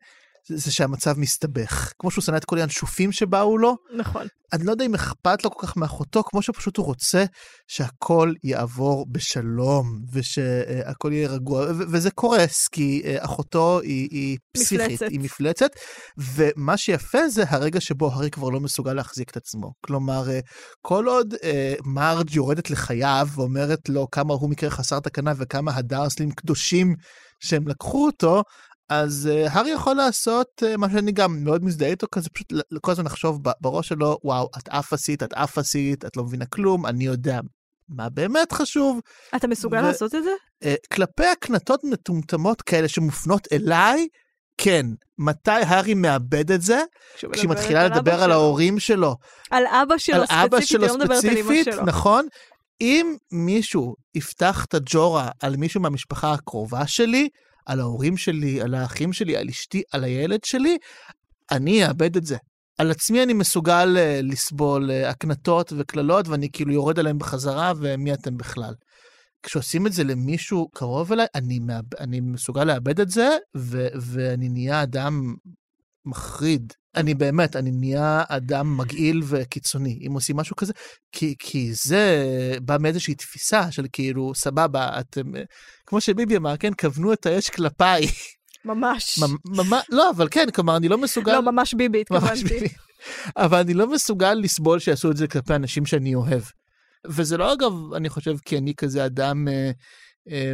[0.48, 1.92] זה שהמצב מסתבך.
[1.98, 3.76] כמו שהוא שנא את כל הינשופים שבאו לו.
[3.96, 4.26] נכון.
[4.52, 7.24] אני לא יודע אם אכפת לו כל כך מאחותו, כמו שפשוט הוא רוצה
[7.68, 15.10] שהכל יעבור בשלום, ושהכל יהיה רגוע, וזה קורס, כי אה, אחותו היא, היא פסיכית, מפלצת.
[15.10, 15.70] היא מפלצת,
[16.18, 19.72] ומה שיפה זה הרגע שבו הארי כבר לא מסוגל להחזיק את עצמו.
[19.86, 20.40] כלומר, אה,
[20.82, 26.30] כל עוד אה, מרג' יורדת לחייו ואומרת לו כמה הוא מקרה חסר תקנה וכמה הדרסלים
[26.30, 26.94] קדושים
[27.40, 28.42] שהם לקחו אותו,
[28.88, 32.92] אז uh, הארי יכול לעשות uh, מה שאני גם מאוד מזדהה איתו, כזה פשוט כל
[32.92, 36.86] הזמן לחשוב בראש שלו, וואו, את אף עשית, את אף עשית, את לא מבינה כלום,
[36.86, 37.40] אני יודע
[37.88, 39.00] מה באמת חשוב.
[39.36, 40.30] אתה מסוגל ו- לעשות את זה?
[40.64, 44.08] Uh, כלפי הקנטות מטומטמות כאלה שמופנות אליי,
[44.58, 44.86] כן.
[45.18, 46.82] מתי הארי מאבד את זה?
[47.32, 49.16] כשהיא מתחילה לדבר על ההורים שלו.
[49.50, 51.84] על אבא שלו על ספציפית, אבא שלו היא לא מדברת על אמא שלו.
[51.84, 52.26] נכון.
[52.80, 57.28] אם מישהו יפתח את הג'ורה על מישהו מהמשפחה הקרובה שלי,
[57.66, 60.78] על ההורים שלי, על האחים שלי, על אשתי, על הילד שלי,
[61.50, 62.36] אני אאבד את זה.
[62.78, 68.14] על עצמי אני מסוגל uh, לסבול uh, הקנטות וקללות, ואני כאילו יורד עליהם בחזרה, ומי
[68.14, 68.74] אתם בכלל.
[69.42, 71.84] כשעושים את זה למישהו קרוב אליי, אני, מאב...
[72.00, 73.86] אני מסוגל לאבד את זה, ו...
[74.00, 75.34] ואני נהיה אדם
[76.04, 76.72] מחריד.
[76.96, 80.72] אני באמת, אני נהיה אדם מגעיל וקיצוני, אם עושים משהו כזה,
[81.12, 82.26] כי, כי זה
[82.62, 85.22] בא מאיזושהי תפיסה של כאילו, סבבה, אתם,
[85.86, 88.06] כמו שביבי אמר, כן, כוונו את האש כלפיי.
[88.64, 89.18] ממש.
[89.44, 91.32] ממש, לא, אבל כן, כלומר, אני לא מסוגל...
[91.32, 92.68] לא, ממש ביבי התכוונתי.
[93.36, 96.42] אבל אני לא מסוגל לסבול שיעשו את זה כלפי אנשים שאני אוהב.
[97.06, 99.70] וזה לא אגב, אני חושב, כי אני כזה אדם אה, אה,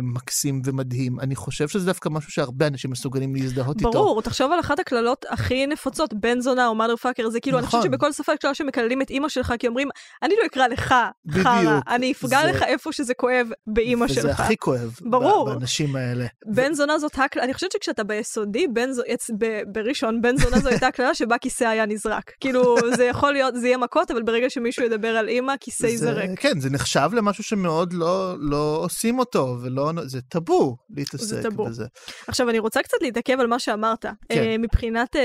[0.02, 1.20] מקסים ומדהים.
[1.20, 4.04] אני חושב שזה דווקא משהו שהרבה אנשים מסוגלים להזדהות ברור, איתו.
[4.04, 7.58] ברור, תחשוב על אחת הקללות הכי נפוצות, בן זונה או mother fucker, זה כאילו, נכון.
[7.58, 7.92] אני חושבת נכון.
[7.92, 9.88] שבכל שפה קללה שמקללים את אימא שלך, כי אומרים,
[10.22, 10.94] אני לא אקרא לך
[11.30, 12.50] חרא, אני אפגע זה...
[12.50, 14.24] לך איפה שזה כואב באימא וזה שלך.
[14.24, 15.50] וזה הכי כואב ברור.
[15.50, 16.26] באנשים האלה.
[16.46, 16.74] בן ו...
[16.74, 19.02] זונה זאת הקללה, אני חושבת שכשאתה ביסודי, בן זו...
[19.38, 19.60] ב...
[19.72, 22.32] בראשון, בן זונה זו הייתה הקללה שבה כיסא היה נזרק.
[22.40, 26.30] כאילו, זה יכול להיות, זה יהיה מכות, אבל ברגע שמישהו ידבר על אימא, כיסא ייזרק.
[26.36, 31.64] כן, זה נחשב למשהו שמאוד לא, לא עושים אותו, ולא, זה טאבו להתעסק טבו.
[31.64, 31.84] בזה.
[32.26, 34.14] עכשיו, אני רוצה קצת להתעכב על מה שאמרת, כן.
[34.28, 35.18] uh, מבחינת uh,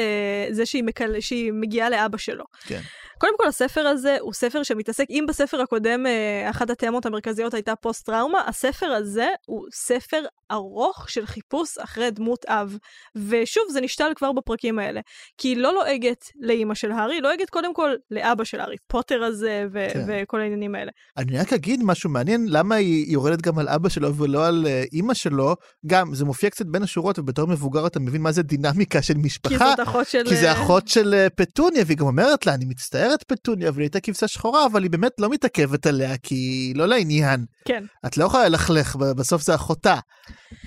[0.53, 1.19] זה שהיא, מקל...
[1.19, 2.45] שהיא מגיעה לאבא שלו.
[2.67, 2.81] כן.
[3.19, 7.75] קודם כל, הספר הזה הוא ספר שמתעסק, אם בספר הקודם uh, אחת התאמות המרכזיות הייתה
[7.75, 10.21] פוסט-טראומה, הספר הזה הוא ספר
[10.51, 12.77] ארוך של חיפוש אחרי דמות אב.
[13.15, 15.01] ושוב, זה נשתל כבר בפרקים האלה.
[15.37, 19.65] כי היא לא לועגת לאימא של הארי, לועגת קודם כל לאבא של הארי, פוטר הזה
[19.71, 20.05] ו- כן.
[20.07, 20.91] וכל העניינים האלה.
[21.17, 24.89] אני רק אגיד משהו מעניין, למה היא יורדת גם על אבא שלו ולא על uh,
[24.93, 25.55] אימא שלו?
[25.85, 29.57] גם, זה מופיע קצת בין השורות, ובתור מבוגר אתה מבין מה זה דינמיקה של משפחה.
[29.57, 30.23] כי זאת אחות של...
[30.29, 33.85] כי זה אחות של uh, פטוניה, והיא גם אומרת לה, אני מצטערת פטוניה, אבל היא
[33.85, 37.45] הייתה כבשה שחורה, אבל היא באמת לא מתעכבת עליה, כי היא לא לעניין.
[37.67, 37.83] כן.
[38.05, 39.95] את לא יכולה ללכלך, בסוף זה אחותה.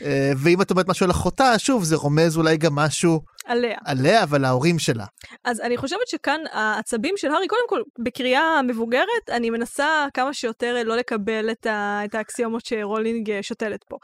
[0.02, 3.20] אה, ואם את אומרת משהו על אחותה, שוב, זה רומז אולי גם משהו...
[3.46, 3.78] עליה.
[3.84, 5.04] עליה, אבל להורים שלה.
[5.44, 10.82] אז אני חושבת שכאן העצבים של הארי, קודם כל, בקריאה מבוגרת, אני מנסה כמה שיותר
[10.84, 13.96] לא לקבל את, ה, את האקסיומות שרולינג שותלת פה.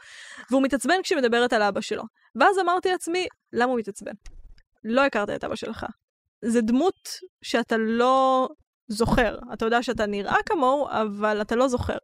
[0.51, 2.03] והוא מתעצבן כשהיא מדברת על אבא שלו.
[2.35, 4.11] ואז אמרתי לעצמי, למה הוא מתעצבן?
[4.83, 5.85] לא הכרת את אבא שלך.
[6.41, 7.09] זה דמות
[7.41, 8.49] שאתה לא
[8.87, 9.37] זוכר.
[9.53, 11.97] אתה יודע שאתה נראה כמוהו, אבל אתה לא זוכר.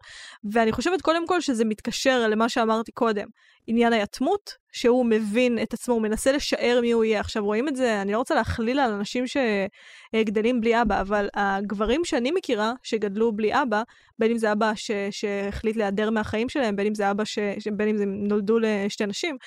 [0.51, 3.27] ואני חושבת קודם כל שזה מתקשר למה שאמרתי קודם.
[3.67, 7.19] עניין היתמות, שהוא מבין את עצמו, הוא מנסה לשער מי הוא יהיה.
[7.19, 12.05] עכשיו רואים את זה, אני לא רוצה להכליל על אנשים שגדלים בלי אבא, אבל הגברים
[12.05, 13.83] שאני מכירה, שגדלו בלי אבא,
[14.19, 14.91] בין אם זה אבא ש...
[15.11, 17.39] שהחליט להיעדר מהחיים שלהם, בין אם זה אבא ש...
[17.73, 19.37] בין אם זה נולדו לשתי נשים,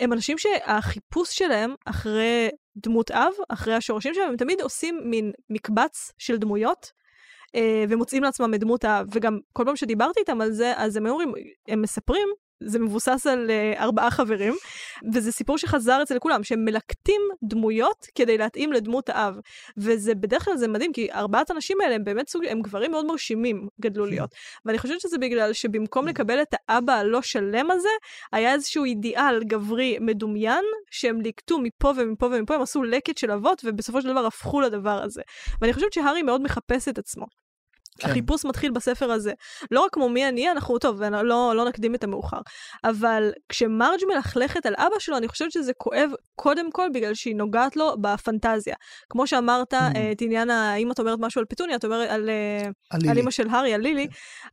[0.00, 2.48] הם אנשים שהחיפוש שלהם אחרי
[2.82, 6.92] דמות אב, אחרי השורשים שלהם, הם תמיד עושים מין מקבץ של דמויות.
[7.54, 11.06] אה, ומוצאים לעצמם את דמות האב, וגם כל פעם שדיברתי איתם על זה, אז הם
[11.06, 11.32] אומרים,
[11.68, 12.28] הם מספרים
[12.62, 14.54] זה מבוסס על uh, ארבעה חברים,
[15.14, 19.38] וזה סיפור שחזר אצל כולם, שהם מלקטים דמויות כדי להתאים לדמות האב.
[19.76, 23.06] וזה בדרך כלל זה מדהים, כי ארבעת האנשים האלה הם באמת סוג, הם גברים מאוד
[23.06, 24.10] מרשימים גדלו כן.
[24.10, 24.30] להיות.
[24.64, 27.88] ואני חושבת שזה בגלל שבמקום לקבל את האבא הלא שלם הזה,
[28.32, 33.62] היה איזשהו אידיאל גברי מדומיין, שהם ליקטו מפה ומפה ומפה, הם עשו לקט של אבות,
[33.64, 35.22] ובסופו של דבר הפכו לדבר הזה.
[35.60, 37.26] ואני חושבת שהארי מאוד מחפש את עצמו.
[38.00, 38.10] כן.
[38.10, 39.32] החיפוש מתחיל בספר הזה.
[39.70, 42.40] לא רק כמו מי אני, אנחנו, טוב, לא, לא נקדים את המאוחר.
[42.84, 47.76] אבל כשמרג' מלכלכת על אבא שלו, אני חושבת שזה כואב קודם כל בגלל שהיא נוגעת
[47.76, 48.74] לו בפנטזיה.
[49.10, 49.76] כמו שאמרת, Mm.
[49.96, 53.00] אה, את עניין, ה- אם את אומרת משהו על פטוניה, את אומרת על, אה, על
[53.10, 53.16] על.
[53.18, 54.06] אימא של הארי, על לילי,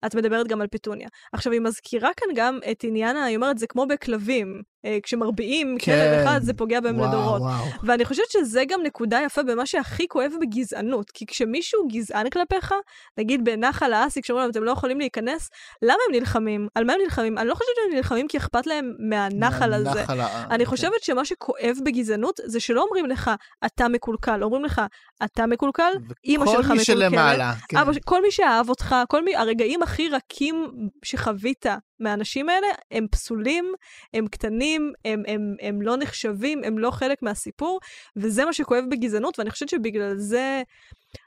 [0.06, 1.08] את מדברת גם על פטוניה.
[1.34, 4.62] עכשיו, היא מזכירה כאן גם את עניין, ה- היא אומרת, זה כמו בכלבים.
[4.86, 5.92] אה, כשמרביעים כן.
[5.92, 7.42] כלב אחד, זה פוגע בהם וואו, לדורות.
[7.42, 7.66] וואו.
[7.84, 11.12] ואני חושבת שזה גם נקודה יפה במה שהכי כואב בגזענות.
[11.12, 12.74] כי כשמישהו גזען כלפיך,
[13.18, 15.50] נגיד בנחל האסי, כשאומרים להם, אתם לא יכולים להיכנס,
[15.82, 16.67] למה הם נלחמים?
[16.76, 17.38] על מה הם נלחמים?
[17.38, 20.06] אני לא חושבת שהם נלחמים כי אכפת להם מהנחל הזה.
[20.52, 20.69] אני כן.
[20.69, 23.32] חושבת שמה שכואב בגזענות זה שלא אומרים לך,
[23.65, 24.82] אתה מקולקל, אומרים לך,
[25.23, 27.54] אתה מקולקל, אימא שלך מי מקולקלת, שלמעלה.
[27.67, 27.78] כן.
[27.78, 30.71] אבא, כל מי שאהב אותך, כל מי, הרגעים הכי רכים
[31.04, 31.65] שחווית
[32.00, 33.74] מהאנשים האלה, הם פסולים,
[34.14, 37.80] הם קטנים, הם, הם, הם לא נחשבים, הם לא חלק מהסיפור,
[38.16, 40.62] וזה מה שכואב בגזענות, ואני חושבת שבגלל זה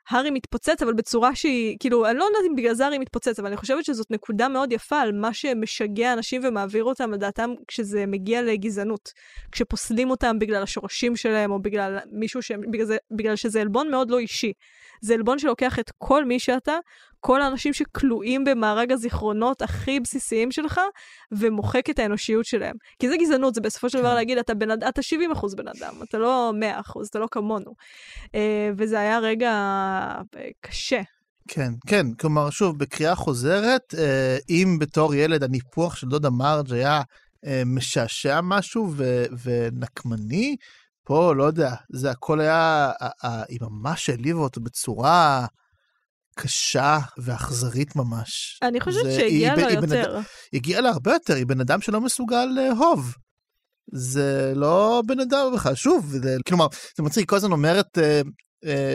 [0.09, 3.49] הארי מתפוצץ, אבל בצורה שהיא, כאילו, אני לא יודעת אם בגלל זה הארי מתפוצץ, אבל
[3.49, 8.43] אני חושבת שזאת נקודה מאוד יפה על מה שמשגע אנשים ומעביר אותם לדעתם כשזה מגיע
[8.43, 9.13] לגזענות.
[9.53, 12.53] כשפוסלים אותם בגלל השורשים שלהם, או בגלל מישהו ש...
[12.53, 14.53] בגלל, בגלל שזה עלבון מאוד לא אישי.
[15.01, 16.77] זה עלבון שלוקח את כל מי שאתה,
[17.21, 20.81] כל האנשים שכלואים במארג הזיכרונות הכי בסיסיים שלך,
[21.33, 22.77] ומוחק את האנושיות שלהם.
[22.99, 24.15] כי זה גזענות, זה בסופו של דבר כן.
[24.15, 27.75] להגיד, אתה, אד- אתה 70 אחוז בן אדם, אתה לא 100 אחוז, אתה לא כמונו.
[28.35, 30.21] אה, וזה היה רגע אה,
[30.61, 31.01] קשה.
[31.49, 37.03] כן, כן, כלומר, שוב, בקריאה חוזרת, אה, אם בתור ילד הניפוח של דודה מרג' היה
[37.67, 40.57] משעשע משהו ו- ונקמני,
[41.05, 42.91] פה, לא יודע, זה הכל היה,
[43.49, 45.47] היא ממש העליבה אותו בצורה
[46.37, 48.59] קשה ואכזרית ממש.
[48.63, 50.19] אני חושבת זה- שהגיע היא- לה יותר.
[50.53, 53.15] הגיעה לה הרבה יותר, היא בן אדם שלא מסוגל לאהוב.
[53.93, 56.67] זה לא בן אדם בכלל, שוב, זה, כלומר,
[56.97, 58.21] זה מצחיק, כל הזמן אומרת, אה, אה,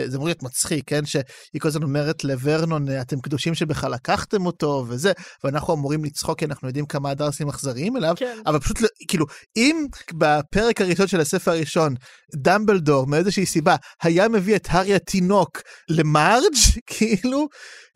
[0.06, 1.22] זה אמור להיות מצחיק, כן, שהיא
[1.60, 5.12] כל הזמן אומרת לוורנון, אה, אתם קדושים שבכלל לקחתם אותו וזה,
[5.44, 8.38] ואנחנו אמורים לצחוק כי אנחנו יודעים כמה הדרסים אכזריים אליו, כן.
[8.46, 9.26] אבל פשוט, לא- כאילו,
[9.56, 11.94] אם בפרק הראשון של הספר הראשון,
[12.36, 16.54] דמבלדור, מאיזושהי סיבה, היה מביא את הארי התינוק למרג',
[16.86, 17.48] כאילו,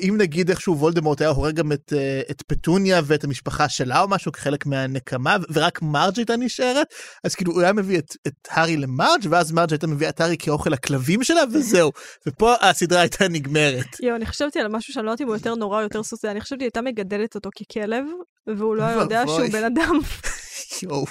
[0.09, 4.09] אם נגיד איכשהו וולדמורט היה הורג גם את, אה, את פטוניה ואת המשפחה שלה או
[4.09, 6.87] משהו כחלק מהנקמה, ורק מרג' הייתה נשארת,
[7.25, 10.37] אז כאילו הוא היה מביא את, את הארי למרג', ואז מרג' הייתה מביאה את הארי
[10.39, 11.91] כאוכל לכלבים שלה, וזהו.
[12.27, 14.01] ופה הסדרה הייתה נגמרת.
[14.03, 16.29] יואו, אני חשבתי על משהו שאני לא יודעת אם הוא יותר נורא או יותר סוסי,
[16.29, 18.05] אני חשבתי הייתה מגדלת אותו ככלב,
[18.57, 19.23] והוא לא יודע.
[19.27, 20.01] שהוא בן אדם.
[20.83, 21.05] יואו.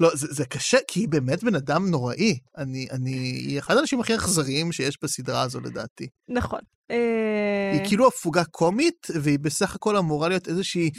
[0.00, 2.38] לא, זה, זה קשה, כי היא באמת בן אדם נוראי.
[2.58, 6.08] אני, אני, היא אחד האנשים הכי אכזריים שיש בסדרה הזו לדעתי.
[6.28, 6.60] נכון.
[6.90, 10.90] אה, היא כאילו הפוגה קומית, והיא בסך הכל אמורה להיות איזושהי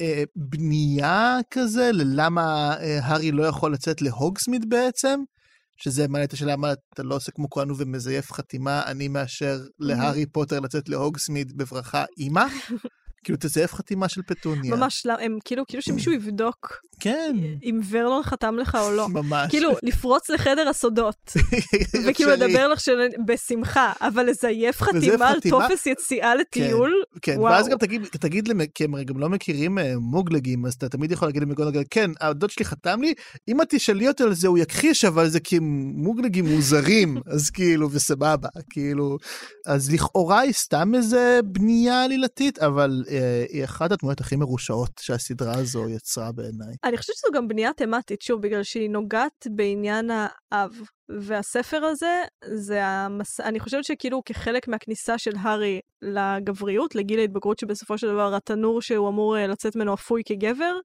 [0.00, 5.20] אה, בנייה כזה, ללמה אה, הארי לא יכול לצאת להוגסמיד בעצם,
[5.76, 10.26] שזה מעלה את השאלה, מה אתה לא עושה כמו כהנו ומזייף חתימה, אני מאשר להארי
[10.26, 12.44] פוטר לצאת להוגסמיד בברכה אימא.
[13.24, 14.76] כאילו תזייף חתימה של פטוניה.
[14.76, 19.08] ממש, לא, הם כאילו, כאילו שמישהו יבדוק כן, אם ורנון חתם לך או לא.
[19.08, 19.50] ממש.
[19.50, 21.32] כאילו, לפרוץ לחדר הסודות,
[22.06, 22.30] וכאילו.
[22.30, 23.08] לדבר לך של...
[23.26, 25.40] בשמחה, אבל לזייף חתימה על?
[25.50, 27.02] טופס יציאה לטיול?
[27.22, 27.52] כן, וואו.
[27.52, 31.12] ואז גם תגיד, תגיד להם, כי הם גם לא מכירים אה, מוגלגים, אז אתה תמיד
[31.12, 33.14] יכול להגיד למגונגל, כן, הדוד שלי חתם לי,
[33.48, 35.58] אם את תשאלי אותו על זה הוא יכחיש, אבל זה כי
[35.94, 39.18] מוגלגים מוזרים, אז כאילו, וסבבה, כאילו,
[39.66, 43.04] אז לכאורה היא סתם איזה בנייה עלילתית, אבל
[43.48, 46.74] היא אחת הדמויות הכי מרושעות שהסדרה הזו יצרה בעיניי.
[46.84, 50.72] אני חושבת שזו גם בנייה תמטית, שוב, בגלל שהיא נוגעת בעניין האב.
[51.18, 52.22] והספר הזה,
[52.54, 53.40] זה המס...
[53.40, 59.08] אני חושבת שכאילו כחלק מהכניסה של הארי לגבריות, לגיל ההתבגרות שבסופו של דבר התנור שהוא
[59.08, 60.78] אמור אה, לצאת ממנו אפוי כגבר,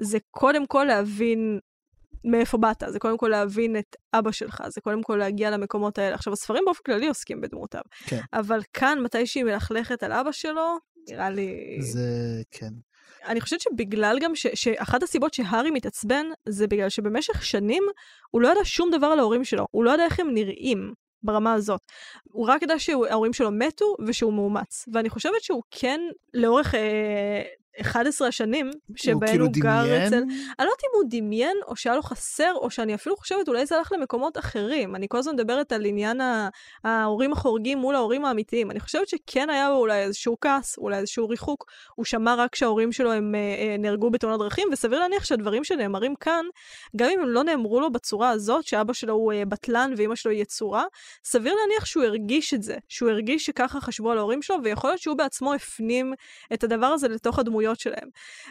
[0.00, 1.58] זה קודם כל להבין
[2.24, 6.14] מאיפה באת, זה קודם כל להבין את אבא שלך, זה קודם כל להגיע למקומות האלה.
[6.14, 8.20] עכשיו, הספרים באופן כללי עוסקים בדמותיו, כן.
[8.32, 11.78] אבל כאן, מתי שהיא מלכלכת על אבא שלו, נראה לי...
[11.80, 12.72] זה, כן.
[13.26, 17.82] אני חושבת שבגלל גם ש, שאחת הסיבות שהארי מתעצבן, זה בגלל שבמשך שנים
[18.30, 21.52] הוא לא ידע שום דבר על ההורים שלו, הוא לא ידע איך הם נראים ברמה
[21.52, 21.80] הזאת.
[22.24, 24.84] הוא רק ידע שההורים שלו מתו ושהוא מאומץ.
[24.92, 26.00] ואני חושבת שהוא כן,
[26.34, 27.42] לאורך אה,
[27.80, 30.06] 11 השנים שבהן כאילו הוא גר דמיין?
[30.06, 30.16] אצל...
[30.16, 30.26] אני
[30.58, 33.76] לא יודעת אם הוא דמיין, או שהיה לו חסר, או שאני אפילו חושבת אולי זה
[33.76, 34.96] הלך למקומות אחרים.
[34.96, 36.20] אני כל הזמן מדברת על עניין
[36.84, 38.70] ההורים החורגים מול ההורים האמיתיים.
[38.70, 41.64] אני חושבת שכן היה לו אולי איזשהו כעס, אולי איזשהו ריחוק.
[41.94, 46.14] הוא שמע רק שההורים שלו הם אה, אה, נהרגו בתאונת דרכים, וסביר להניח שהדברים שנאמרים
[46.14, 46.44] כאן,
[46.96, 50.32] גם אם הם לא נאמרו לו בצורה הזאת, שאבא שלו הוא אה, בטלן ואימא שלו
[50.32, 50.84] היא יצורה,
[51.24, 55.00] סביר להניח שהוא הרגיש את זה, שהוא הרגיש שככה חשבו על ההורים שלו, ויכול להיות
[55.00, 56.14] שהוא בעצמו הפנים
[56.52, 58.08] את הדבר הזה לתוך הדמויות שלהם.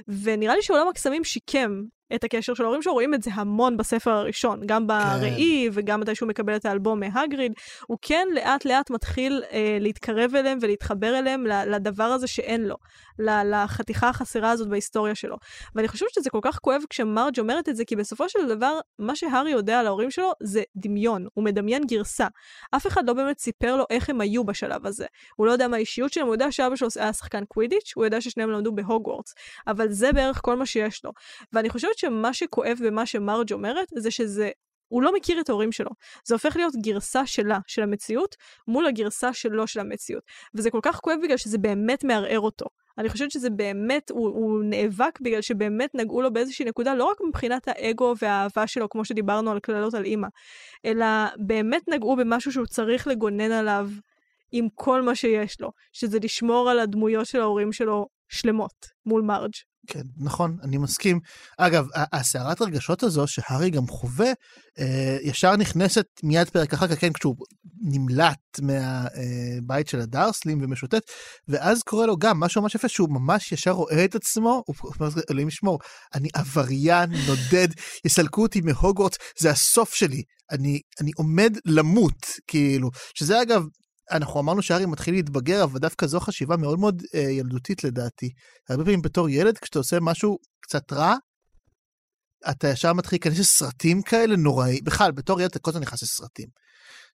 [0.07, 1.83] ונראה לי שעולם הקסמים שיקם
[2.15, 6.15] את הקשר של ההורים שלו, רואים את זה המון בספר הראשון, גם בראי וגם מתי
[6.15, 7.53] שהוא מקבל את האלבום מהגריד,
[7.87, 12.75] הוא כן לאט לאט מתחיל אה, להתקרב אליהם ולהתחבר אליהם לדבר הזה שאין לו,
[13.19, 15.37] לחתיכה החסרה הזאת בהיסטוריה שלו.
[15.75, 19.15] ואני חושבת שזה כל כך כואב כשמרג' אומרת את זה, כי בסופו של דבר, מה
[19.15, 22.27] שהארי יודע על ההורים שלו זה דמיון, הוא מדמיין גרסה.
[22.75, 25.05] אף אחד לא באמת סיפר לו איך הם היו בשלב הזה.
[25.35, 28.21] הוא לא יודע מה האישיות שלהם, הוא יודע שאבא שלו היה שחקן קווידיץ', הוא יודע
[28.21, 29.33] ששניהם למדו בהוגוורטס,
[29.67, 31.11] אבל זה בערך כל מה שיש לו.
[31.53, 34.49] ואני חושבת שמה שכואב במה שמרג' אומרת, זה שזה...
[34.87, 35.89] הוא לא מכיר את ההורים שלו.
[36.25, 38.35] זה הופך להיות גרסה שלה, של המציאות,
[38.67, 40.23] מול הגרסה שלו של המציאות.
[40.55, 42.65] וזה כל כך כואב בגלל שזה באמת מערער אותו.
[42.97, 47.17] אני חושבת שזה באמת, הוא, הוא נאבק בגלל שבאמת נגעו לו באיזושהי נקודה, לא רק
[47.27, 50.27] מבחינת האגו והאהבה שלו, כמו שדיברנו על קללות על אימא,
[50.85, 51.05] אלא
[51.37, 53.89] באמת נגעו במשהו שהוא צריך לגונן עליו
[54.51, 59.53] עם כל מה שיש לו, שזה לשמור על הדמויות של ההורים שלו שלמות מול מרג'.
[59.87, 61.19] כן, נכון, אני מסכים.
[61.57, 64.31] אגב, הסערת רגשות הזו שהארי גם חווה,
[64.79, 67.35] אה, ישר נכנסת מיד פרק אחר כך, כן, כשהוא
[67.81, 71.11] נמלט מהבית של הדרסלים ומשוטט,
[71.47, 75.09] ואז קורה לו גם משהו ממש יפה, שהוא ממש ישר רואה את עצמו, הוא אומר,
[75.31, 75.79] אלוהים ישמור,
[76.15, 77.67] אני עבריין, נודד,
[78.05, 83.65] יסלקו אותי מהוגוורטס, זה הסוף שלי, אני, אני עומד למות, כאילו, שזה אגב,
[84.11, 88.29] אנחנו אמרנו שהארי מתחיל להתבגר, אבל דווקא זו חשיבה מאוד מאוד אה, ילדותית לדעתי.
[88.69, 91.15] הרבה פעמים בתור ילד, כשאתה עושה משהו קצת רע,
[92.49, 94.81] אתה ישר מתחיל להיכנס לסרטים כאלה נוראי.
[94.81, 96.47] בכלל, בתור ילד אתה כל הזמן נכנס לסרטים.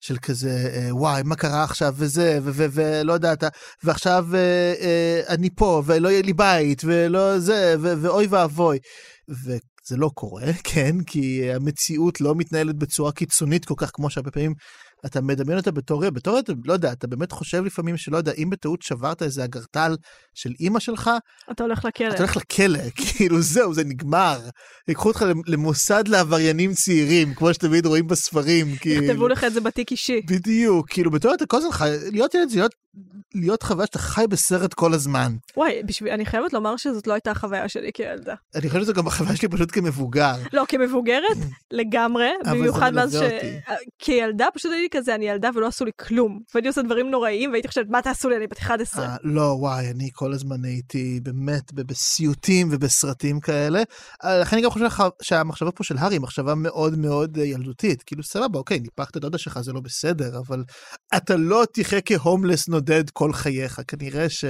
[0.01, 3.43] של כזה, אה, וואי, מה קרה עכשיו, וזה, ולא יודעת,
[3.83, 8.79] ועכשיו אה, אה, אני פה, ולא יהיה לי בית, ולא זה, ואוי ואבוי.
[9.29, 14.53] וזה לא קורה, כן, כי המציאות לא מתנהלת בצורה קיצונית כל כך, כמו שהרבה פעמים
[15.05, 16.09] אתה מדמיין אותה בתור.
[16.09, 19.95] בתור ילד, לא יודע, אתה באמת חושב לפעמים שלא יודע, אם בטעות שברת איזה אגרטל
[20.33, 21.09] של אימא שלך,
[21.51, 22.07] אתה הולך לכלא.
[22.07, 24.39] אתה הולך לכלא, כאילו זהו, זה נגמר.
[24.87, 29.03] ייקחו אותך למוסד לעבריינים צעירים, כמו שתמיד רואים בספרים, כאילו.
[29.03, 30.21] יכתבו לך את זה בתיק אישי.
[30.27, 32.75] בדיוק, כאילו בתור אתה כל הזמן חי, להיות ילד זה להיות,
[33.35, 35.35] להיות חוויה שאתה חי בסרט כל הזמן.
[35.57, 38.35] וואי, בשביל, אני חייבת לומר שזאת לא הייתה החוויה שלי כילדה.
[38.55, 40.35] אני חושב שזו גם החוויה שלי פשוט כמבוגר.
[40.53, 41.37] לא, כמבוגרת,
[41.71, 43.15] לגמרי, במיוחד מאז ש...
[43.15, 43.59] אותי.
[43.99, 46.39] כילדה פשוט הייתי כזה, אני ילדה ולא עשו לי כלום.
[46.53, 49.05] והייתי עושה דברים נוראיים, והייתי חושבת, מה תעשו לי, אני בת 11.
[49.05, 53.83] אה, לא, וואי, אני כל הזמן הייתי באמת בסיוטים ובסרטים כאלה.
[54.23, 54.87] אה, לכן אני גם חושב
[55.21, 58.03] שהמחשבה פה של הארי היא מחשבה מאוד מאוד אה, ילדותית.
[58.03, 60.63] כאילו, סבבה, אוקיי, ניפחת את דודה שלך, זה לא בסדר, אבל
[61.17, 64.45] אתה לא תחיה כהומלס נודד כל חייך, כנראה ש...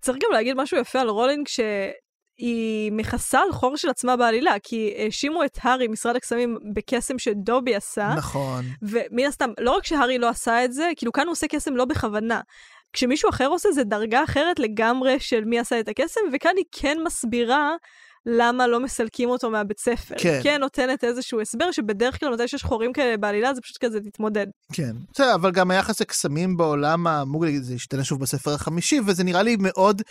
[0.00, 4.94] צריך גם להגיד משהו יפה על רולינג, שהיא מכסה על חור של עצמה בעלילה, כי
[4.98, 8.14] האשימו את הארי, משרד הקסמים, בקסם שדובי עשה.
[8.16, 8.64] נכון.
[8.82, 11.84] ומן הסתם, לא רק שהארי לא עשה את זה, כאילו כאן הוא עושה קסם לא
[11.84, 12.40] בכוונה.
[12.92, 16.98] כשמישהו אחר עושה זה דרגה אחרת לגמרי של מי עשה את הקסם, וכאן היא כן
[17.04, 17.74] מסבירה
[18.26, 20.14] למה לא מסלקים אותו מהבית ספר.
[20.18, 20.40] כן.
[20.42, 24.46] כן נותנת איזשהו הסבר שבדרך כלל מתי שיש חורים כאלה בעלילה זה פשוט כזה תתמודד.
[24.72, 24.92] כן.
[25.12, 29.56] בסדר, אבל גם היחס לקסמים בעולם המוגלגי, זה השתנה שוב בספר החמישי, וזה נראה לי
[29.60, 30.02] מאוד,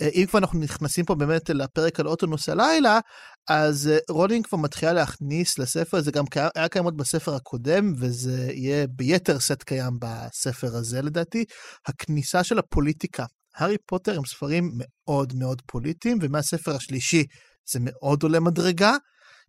[0.00, 3.00] אה, אם כבר אנחנו נכנסים פה באמת לפרק על אוטובוס הלילה,
[3.48, 8.48] אז אה, רולינג כבר מתחילה להכניס לספר, זה גם היה קיים עוד בספר הקודם, וזה
[8.52, 11.44] יהיה ביתר שאת קיים בספר הזה לדעתי,
[11.86, 13.24] הכניסה של הפוליטיקה.
[13.56, 17.24] הארי פוטר הם ספרים מאוד מאוד פוליטיים, ומהספר השלישי
[17.70, 18.96] זה מאוד עולה מדרגה.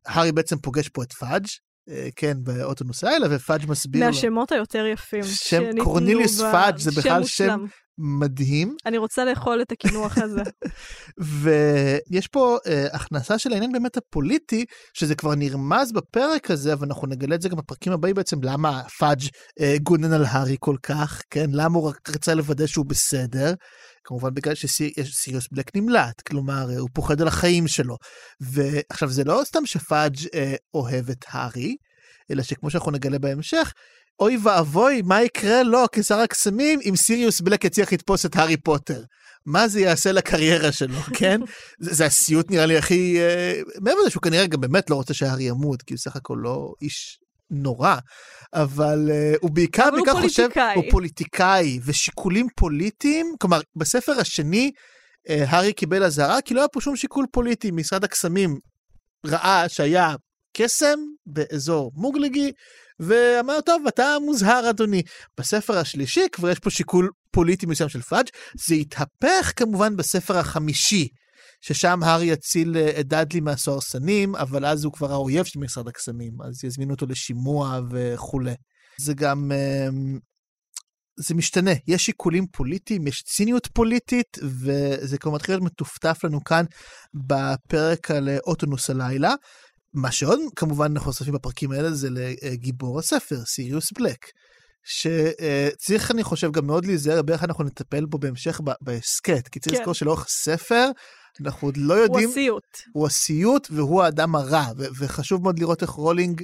[0.05, 1.45] הארי בעצם פוגש פה את פאג',
[1.89, 4.07] אה, כן, באוטובוס הלילה, ופאג' מסביר לו.
[4.07, 5.23] מהשמות היותר יפים.
[5.23, 7.65] שם קורניליוס ב- פאג' זה בכלל שם מושלם.
[7.99, 10.41] מדהים, אני רוצה לאכול את הקינוח הזה.
[11.41, 17.07] ויש פה אה, הכנסה של העניין באמת הפוליטי, שזה כבר נרמז בפרק הזה, אבל אנחנו
[17.07, 19.21] נגלה את זה גם בפרקים הבאים בעצם, למה פאג'
[19.59, 21.45] אה, גונן על הארי כל כך, כן?
[21.51, 23.53] למה הוא רק רצה לוודא שהוא בסדר.
[24.07, 27.97] כמובן בגלל שסיריוס בלק נמלט, כלומר אה, הוא פוחד על החיים שלו.
[28.41, 31.75] ועכשיו זה לא סתם שפאג' אה, אוהב את הארי,
[32.31, 33.73] אלא שכמו שאנחנו נגלה בהמשך,
[34.19, 39.03] אוי ואבוי, מה יקרה לו כשר הקסמים אם סיריוס בלק יצליח לתפוס את הארי פוטר?
[39.45, 41.41] מה זה יעשה לקריירה שלו, כן?
[41.79, 43.19] זה, זה הסיוט נראה לי הכי...
[43.19, 46.37] אה, מעבר לזה שהוא כנראה גם באמת לא רוצה שהארי ימות, כי הוא סך הכל
[46.43, 47.19] לא איש
[47.51, 47.95] נורא,
[48.53, 50.75] אבל אה, הוא בעיקר, אבל הוא בעיקר חושב, פוליטיקאי.
[50.75, 54.71] הוא פוליטיקאי, ושיקולים פוליטיים, כלומר, בספר השני,
[55.29, 57.71] אה, הארי קיבל אזהרה כי לא היה פה שום שיקול פוליטי.
[57.71, 58.57] משרד הקסמים
[59.25, 60.15] ראה שהיה
[60.57, 62.51] קסם באזור מוגלגי,
[62.99, 65.01] ואמר, טוב, אתה מוזהר, אדוני.
[65.37, 68.25] בספר השלישי כבר יש פה שיקול פוליטי מסוים של פאג'.
[68.67, 71.07] זה התהפך כמובן בספר החמישי,
[71.61, 76.33] ששם הארי יציל אה, את דאדלי מהסוהרסנים, אבל אז הוא כבר האויב של משרד הקסמים,
[76.41, 78.55] אז יזמינו אותו לשימוע וכולי.
[78.99, 79.51] זה גם...
[79.51, 80.19] אמ,
[81.19, 86.65] זה משתנה, יש שיקולים פוליטיים, יש ציניות פוליטית, וזה כבר מתחיל להיות מטופטף לנו כאן
[87.27, 89.33] בפרק על אה, אוטונוס הלילה.
[89.93, 94.25] מה שעוד כמובן אנחנו נחשפים בפרקים האלה זה לגיבור הספר, סיריוס בלק.
[94.83, 99.79] שצריך אני חושב גם מאוד להיזהר באיך אנחנו נטפל בו בהמשך בהסכת, כי צריך כן.
[99.79, 100.91] לזכור שלאורך הספר
[101.45, 102.29] אנחנו עוד לא יודעים...
[102.29, 102.77] הוא הסיוט.
[102.93, 104.65] הוא הסיוט והוא האדם הרע,
[104.99, 106.41] וחשוב מאוד לראות איך רולינג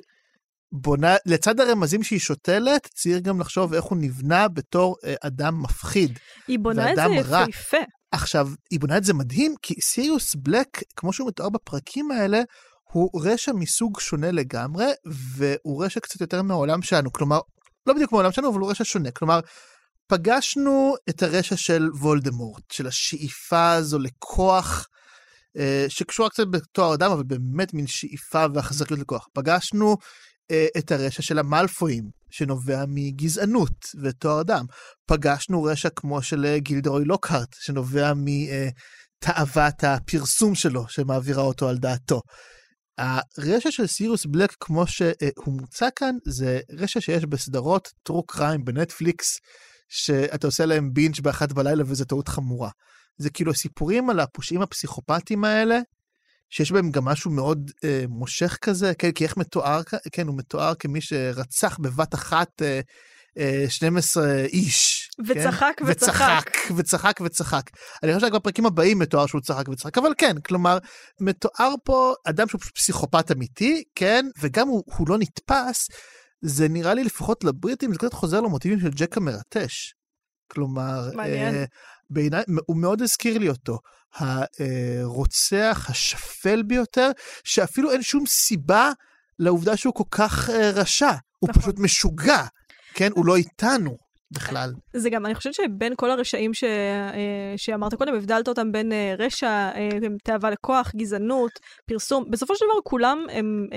[0.72, 6.20] בונה, לצד הרמזים שהיא שותלת, צריך גם לחשוב איך הוא נבנה בתור אה, אדם מפחיד.
[6.48, 7.02] היא בונה את זה
[7.50, 7.78] יפהפה.
[8.12, 12.42] עכשיו, היא בונה את זה מדהים, כי סיריוס בלק, כמו שהוא מתואר בפרקים האלה,
[12.92, 17.12] הוא רשע מסוג שונה לגמרי, והוא רשע קצת יותר מהעולם שלנו.
[17.12, 17.40] כלומר,
[17.88, 19.12] לא בדיוק מהעולם שלנו, אבל הוא רשע שונה.
[19.12, 19.40] כלומר,
[20.08, 24.88] פגשנו את הרשע של וולדמורט, של השאיפה הזו לכוח,
[25.58, 29.28] אה, שקשורה קצת בתואר אדם, אבל באמת מין שאיפה ואכזריות לכוח.
[29.34, 29.98] פגשנו
[30.52, 34.66] אה, את הרשע של המלפואים, שנובע מגזענות ותואר אדם.
[35.06, 42.22] פגשנו רשע כמו של אה, גילדרוי לוקהרט, שנובע מתאוות הפרסום שלו, שמעבירה אותו על דעתו.
[42.98, 49.38] הרשע של סיריוס בלק, כמו שהוא מוצע כאן, זה רשע שיש בסדרות טרו קריים בנטפליקס,
[49.96, 52.70] שאתה עושה להם בינג' באחת בלילה וזו טעות חמורה.
[53.18, 55.80] זה כאילו סיפורים על הפושעים הפסיכופטיים האלה,
[56.50, 60.76] שיש בהם גם משהו מאוד אה, מושך כזה, כן, כי איך מתואר, כן, הוא מתואר
[60.76, 62.80] כמי שרצח בבת אחת אה,
[63.38, 65.10] אה, 12 איש.
[65.28, 65.86] וצחק כן?
[65.88, 66.50] וצחק.
[66.78, 67.70] וצחק וצחק וצחק.
[68.04, 70.78] אני חושב שבפרקים הבאים מתואר שהוא צחק וצחק, אבל כן, כלומר,
[71.22, 75.88] מתואר פה אדם שהוא פסיכופת אמיתי, כן, וגם הוא, הוא לא נתפס,
[76.46, 79.94] זה נראה לי לפחות לבריטים, זה קצת חוזר למוטיבים של ג'ק המרטש.
[80.48, 81.10] כלומר.
[81.20, 81.66] אה,
[82.10, 83.80] בעיניי, הוא מאוד הזכיר לי אותו.
[84.16, 87.12] הרוצח השפל ביותר,
[87.44, 88.92] שאפילו אין שום סיבה
[89.40, 91.12] לעובדה שהוא כל כך אה, רשע.
[91.40, 91.62] הוא נכון.
[91.62, 92.46] פשוט משוגע,
[92.94, 93.12] כן?
[93.16, 93.98] הוא לא איתנו.
[94.34, 94.72] בכלל.
[94.94, 96.64] זה גם, אני חושבת שבין כל הרשעים ש...
[96.64, 99.90] אה, שאמרת קודם, הבדלת אותם בין אה, רשע, אה,
[100.24, 101.52] תאווה לכוח, גזענות,
[101.86, 103.68] פרסום, בסופו של דבר כולם הם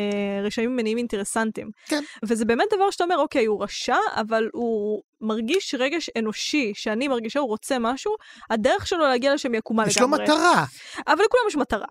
[0.42, 1.70] רשעים ממניעים אינטרסנטיים.
[1.86, 2.02] כן.
[2.22, 7.40] וזה באמת דבר שאתה אומר, אוקיי, הוא רשע, אבל הוא מרגיש רגש אנושי, שאני מרגישה
[7.40, 8.12] הוא רוצה משהו,
[8.50, 9.92] הדרך שלו להגיע לשם היא עקומה לגמרי.
[9.92, 10.64] יש לו מטרה.
[11.06, 11.86] אבל לכולם יש מטרה.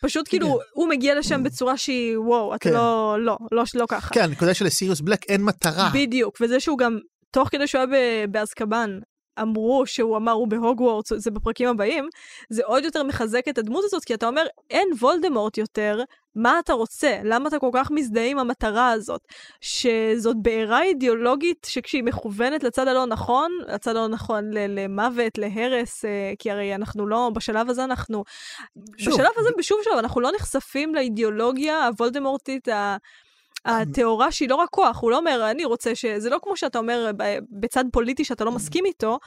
[0.00, 0.64] פשוט כאילו, כן.
[0.72, 2.74] הוא מגיע לשם בצורה שהיא, וואו, אתה כן.
[2.74, 4.14] לא, לא, לא, לא ככה.
[4.14, 5.90] כן, הנקודה שלסיריוס בלק אין מטרה.
[5.94, 6.98] בדיוק, וזה שהוא גם
[7.36, 8.98] תוך כדי שהוא היה באזקבאן,
[9.42, 12.08] אמרו שהוא אמר הוא בהוגוורטס, זה בפרקים הבאים,
[12.50, 16.02] זה עוד יותר מחזק את הדמות הזאת, כי אתה אומר, אין וולדמורט יותר,
[16.34, 17.20] מה אתה רוצה?
[17.24, 19.20] למה אתה כל כך מזדהה עם המטרה הזאת?
[19.60, 26.50] שזאת בעירה אידיאולוגית שכשהיא מכוונת לצד הלא נכון, לצד הלא נכון למוות, להרס, אה, כי
[26.50, 28.24] הרי אנחנו לא, בשלב הזה אנחנו,
[28.96, 29.14] שוב.
[29.14, 32.68] בשלב הזה בשום שלב אנחנו לא נחשפים לאידיאולוגיה הוולדמורטית,
[33.66, 36.06] הטהורה שהיא לא רק כוח, הוא לא אומר, אני רוצה ש...
[36.06, 37.10] זה לא כמו שאתה אומר
[37.60, 39.18] בצד פוליטי שאתה לא מסכים איתו,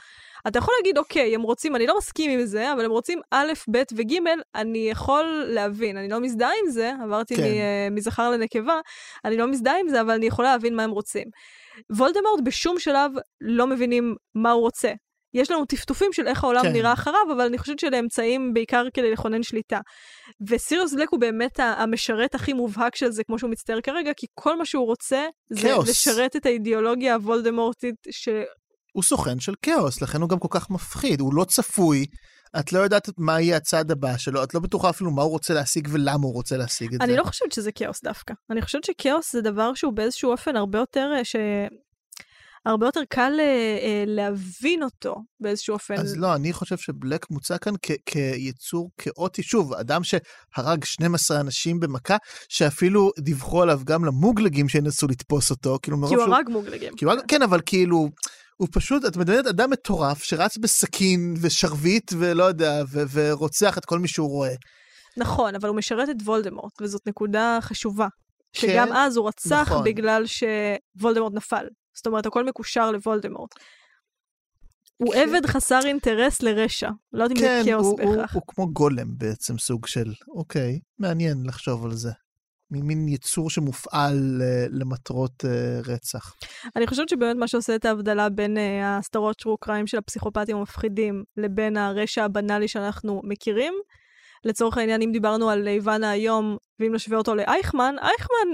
[0.48, 3.52] אתה יכול להגיד, אוקיי, הם רוצים, אני לא מסכים עם זה, אבל הם רוצים א',
[3.70, 4.14] ב' וג',
[4.54, 7.42] אני יכול להבין, אני לא מזדהה עם זה, עברתי כן.
[7.90, 8.80] מזכר לנקבה,
[9.24, 11.28] אני לא מזדהה עם זה, אבל אני יכולה להבין מה הם רוצים.
[11.90, 14.92] וולדמורט בשום שלב לא מבינים מה הוא רוצה.
[15.34, 16.72] יש לנו טפטופים של איך העולם כן.
[16.72, 19.78] נראה אחריו, אבל אני חושבת שאלה אמצעים בעיקר כדי לכונן שליטה.
[20.48, 24.58] וסיריוס בלק הוא באמת המשרת הכי מובהק של זה, כמו שהוא מצטייר כרגע, כי כל
[24.58, 25.88] מה שהוא רוצה זה כאוס.
[25.88, 28.28] לשרת את האידיאולוגיה הוולדמורטית ש...
[28.92, 32.06] הוא סוכן של כאוס, לכן הוא גם כל כך מפחיד, הוא לא צפוי.
[32.58, 35.54] את לא יודעת מה יהיה הצעד הבא שלו, את לא בטוחה אפילו מה הוא רוצה
[35.54, 37.12] להשיג ולמה הוא רוצה להשיג את אני זה.
[37.12, 38.34] אני לא חושבת שזה כאוס דווקא.
[38.50, 41.36] אני חושבת שכאוס זה דבר שהוא באיזשהו אופן הרבה יותר, אה, ש...
[42.66, 43.44] הרבה יותר קל אה,
[43.82, 45.94] אה, להבין אותו באיזשהו אופן.
[45.94, 49.42] אז לא, אני חושב שבלק מוצע כאן כ- כיצור כאוטי.
[49.42, 52.16] שוב, אדם שהרג 12 אנשים במכה,
[52.48, 55.78] שאפילו דיווחו עליו גם למוגלגים שינסו לתפוס אותו.
[55.82, 56.96] כאילו כי הוא הרג מוגלגים.
[56.96, 58.08] כי הוא, כן, אבל כאילו...
[58.56, 63.98] הוא פשוט, את מדמיינת אדם מטורף שרץ בסכין ושרביט ולא יודע, ו- ורוצח את כל
[63.98, 64.54] מי שהוא רואה.
[65.16, 68.08] נכון, אבל הוא משרת את וולדמורט, וזאת נקודה חשובה.
[68.52, 69.84] כן, שגם אז הוא רצח נכון.
[69.84, 71.66] בגלל שוולדמורט נפל.
[71.94, 73.54] זאת אומרת, הכל מקושר לוולדמורט.
[74.96, 75.28] הוא כן.
[75.28, 76.90] עבד חסר אינטרס לרשע.
[77.12, 78.34] לא יודעת אם כן, זה כאוס בהכרח.
[78.34, 82.10] הוא, הוא כמו גולם בעצם, סוג של, אוקיי, מעניין לחשוב על זה.
[82.70, 86.34] ממין יצור שמופעל אה, למטרות אה, רצח.
[86.76, 91.76] אני חושבת שבאמת מה שעושה את ההבדלה בין הסדרות שרו קריים של הפסיכופטים המפחידים לבין
[91.76, 93.74] הרשע הבנאלי שאנחנו מכירים,
[94.44, 98.48] לצורך העניין, אם דיברנו על איוונה היום, ואם נשווה אותו לאייכמן, אייכמן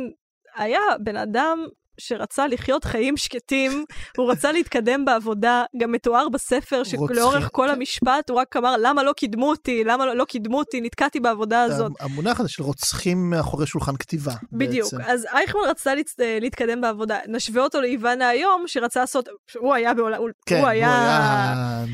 [0.56, 1.58] היה בן אדם
[1.98, 3.84] שרצה לחיות חיים שקטים,
[4.16, 9.12] הוא רצה להתקדם בעבודה, גם מתואר בספר שלאורך כל המשפט הוא רק אמר, למה לא
[9.12, 11.92] קידמו אותי, למה לא, לא קידמו אותי, נתקעתי בעבודה הזאת.
[12.00, 14.32] המונח הזה של רוצחים מאחורי שולחן כתיבה.
[14.52, 15.10] בדיוק, בעצם.
[15.10, 16.10] אז אייכמן רצה להת...
[16.40, 17.18] להתקדם בעבודה.
[17.28, 19.28] נשווה אותו לאיוונה היום, שרצה לעשות,
[19.58, 20.88] הוא היה בעולם, כן, הוא היה...
[20.88, 21.84] הוא היה...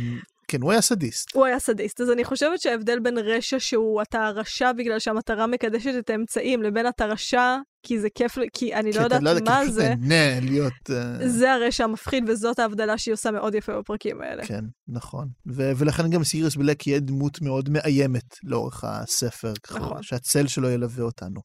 [0.52, 1.34] כן, הוא היה סדיסט.
[1.34, 5.94] הוא היה סדיסט, אז אני חושבת שההבדל בין רשע שהוא אתה רשע בגלל שהמטרה מקדשת
[5.98, 9.58] את האמצעים, לבין אתה רשע כי זה כיף, כי אני לא יודעת לא יודע, מה
[9.60, 10.72] כי פשוט זה, נהנה להיות...
[10.90, 14.46] אה, זה הרשע המפחיד וזאת ההבדלה שהיא עושה מאוד יפה בפרקים האלה.
[14.46, 15.28] כן, נכון.
[15.54, 20.02] ו- ולכן גם סיריוס בלק יהיה דמות מאוד מאיימת לאורך הספר, ככה, נכון.
[20.02, 21.40] שהצל שלו ילווה אותנו.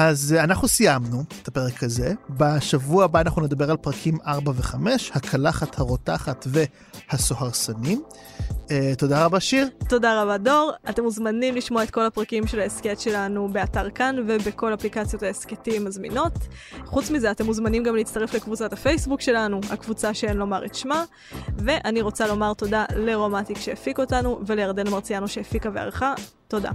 [0.00, 2.14] אז אה, אנחנו סיימנו את הפרק הזה.
[2.30, 4.76] בשבוע הבא אנחנו נדבר על פרקים 4 ו-5,
[5.14, 6.46] הקלחת הרותחת
[7.10, 8.02] והסוהרסנים.
[8.48, 9.68] Uh, תודה רבה שיר.
[9.88, 14.74] תודה רבה דור, אתם מוזמנים לשמוע את כל הפרקים של ההסכת שלנו באתר כאן ובכל
[14.74, 16.32] אפליקציות ההסכתים הזמינות.
[16.84, 21.04] חוץ מזה, אתם מוזמנים גם להצטרף לקבוצת הפייסבוק שלנו, הקבוצה שאין לומר את שמה,
[21.58, 26.14] ואני רוצה לומר תודה לרומטיק שהפיק אותנו ולירדן מרציאנו שהפיקה וערכה.
[26.48, 26.70] תודה.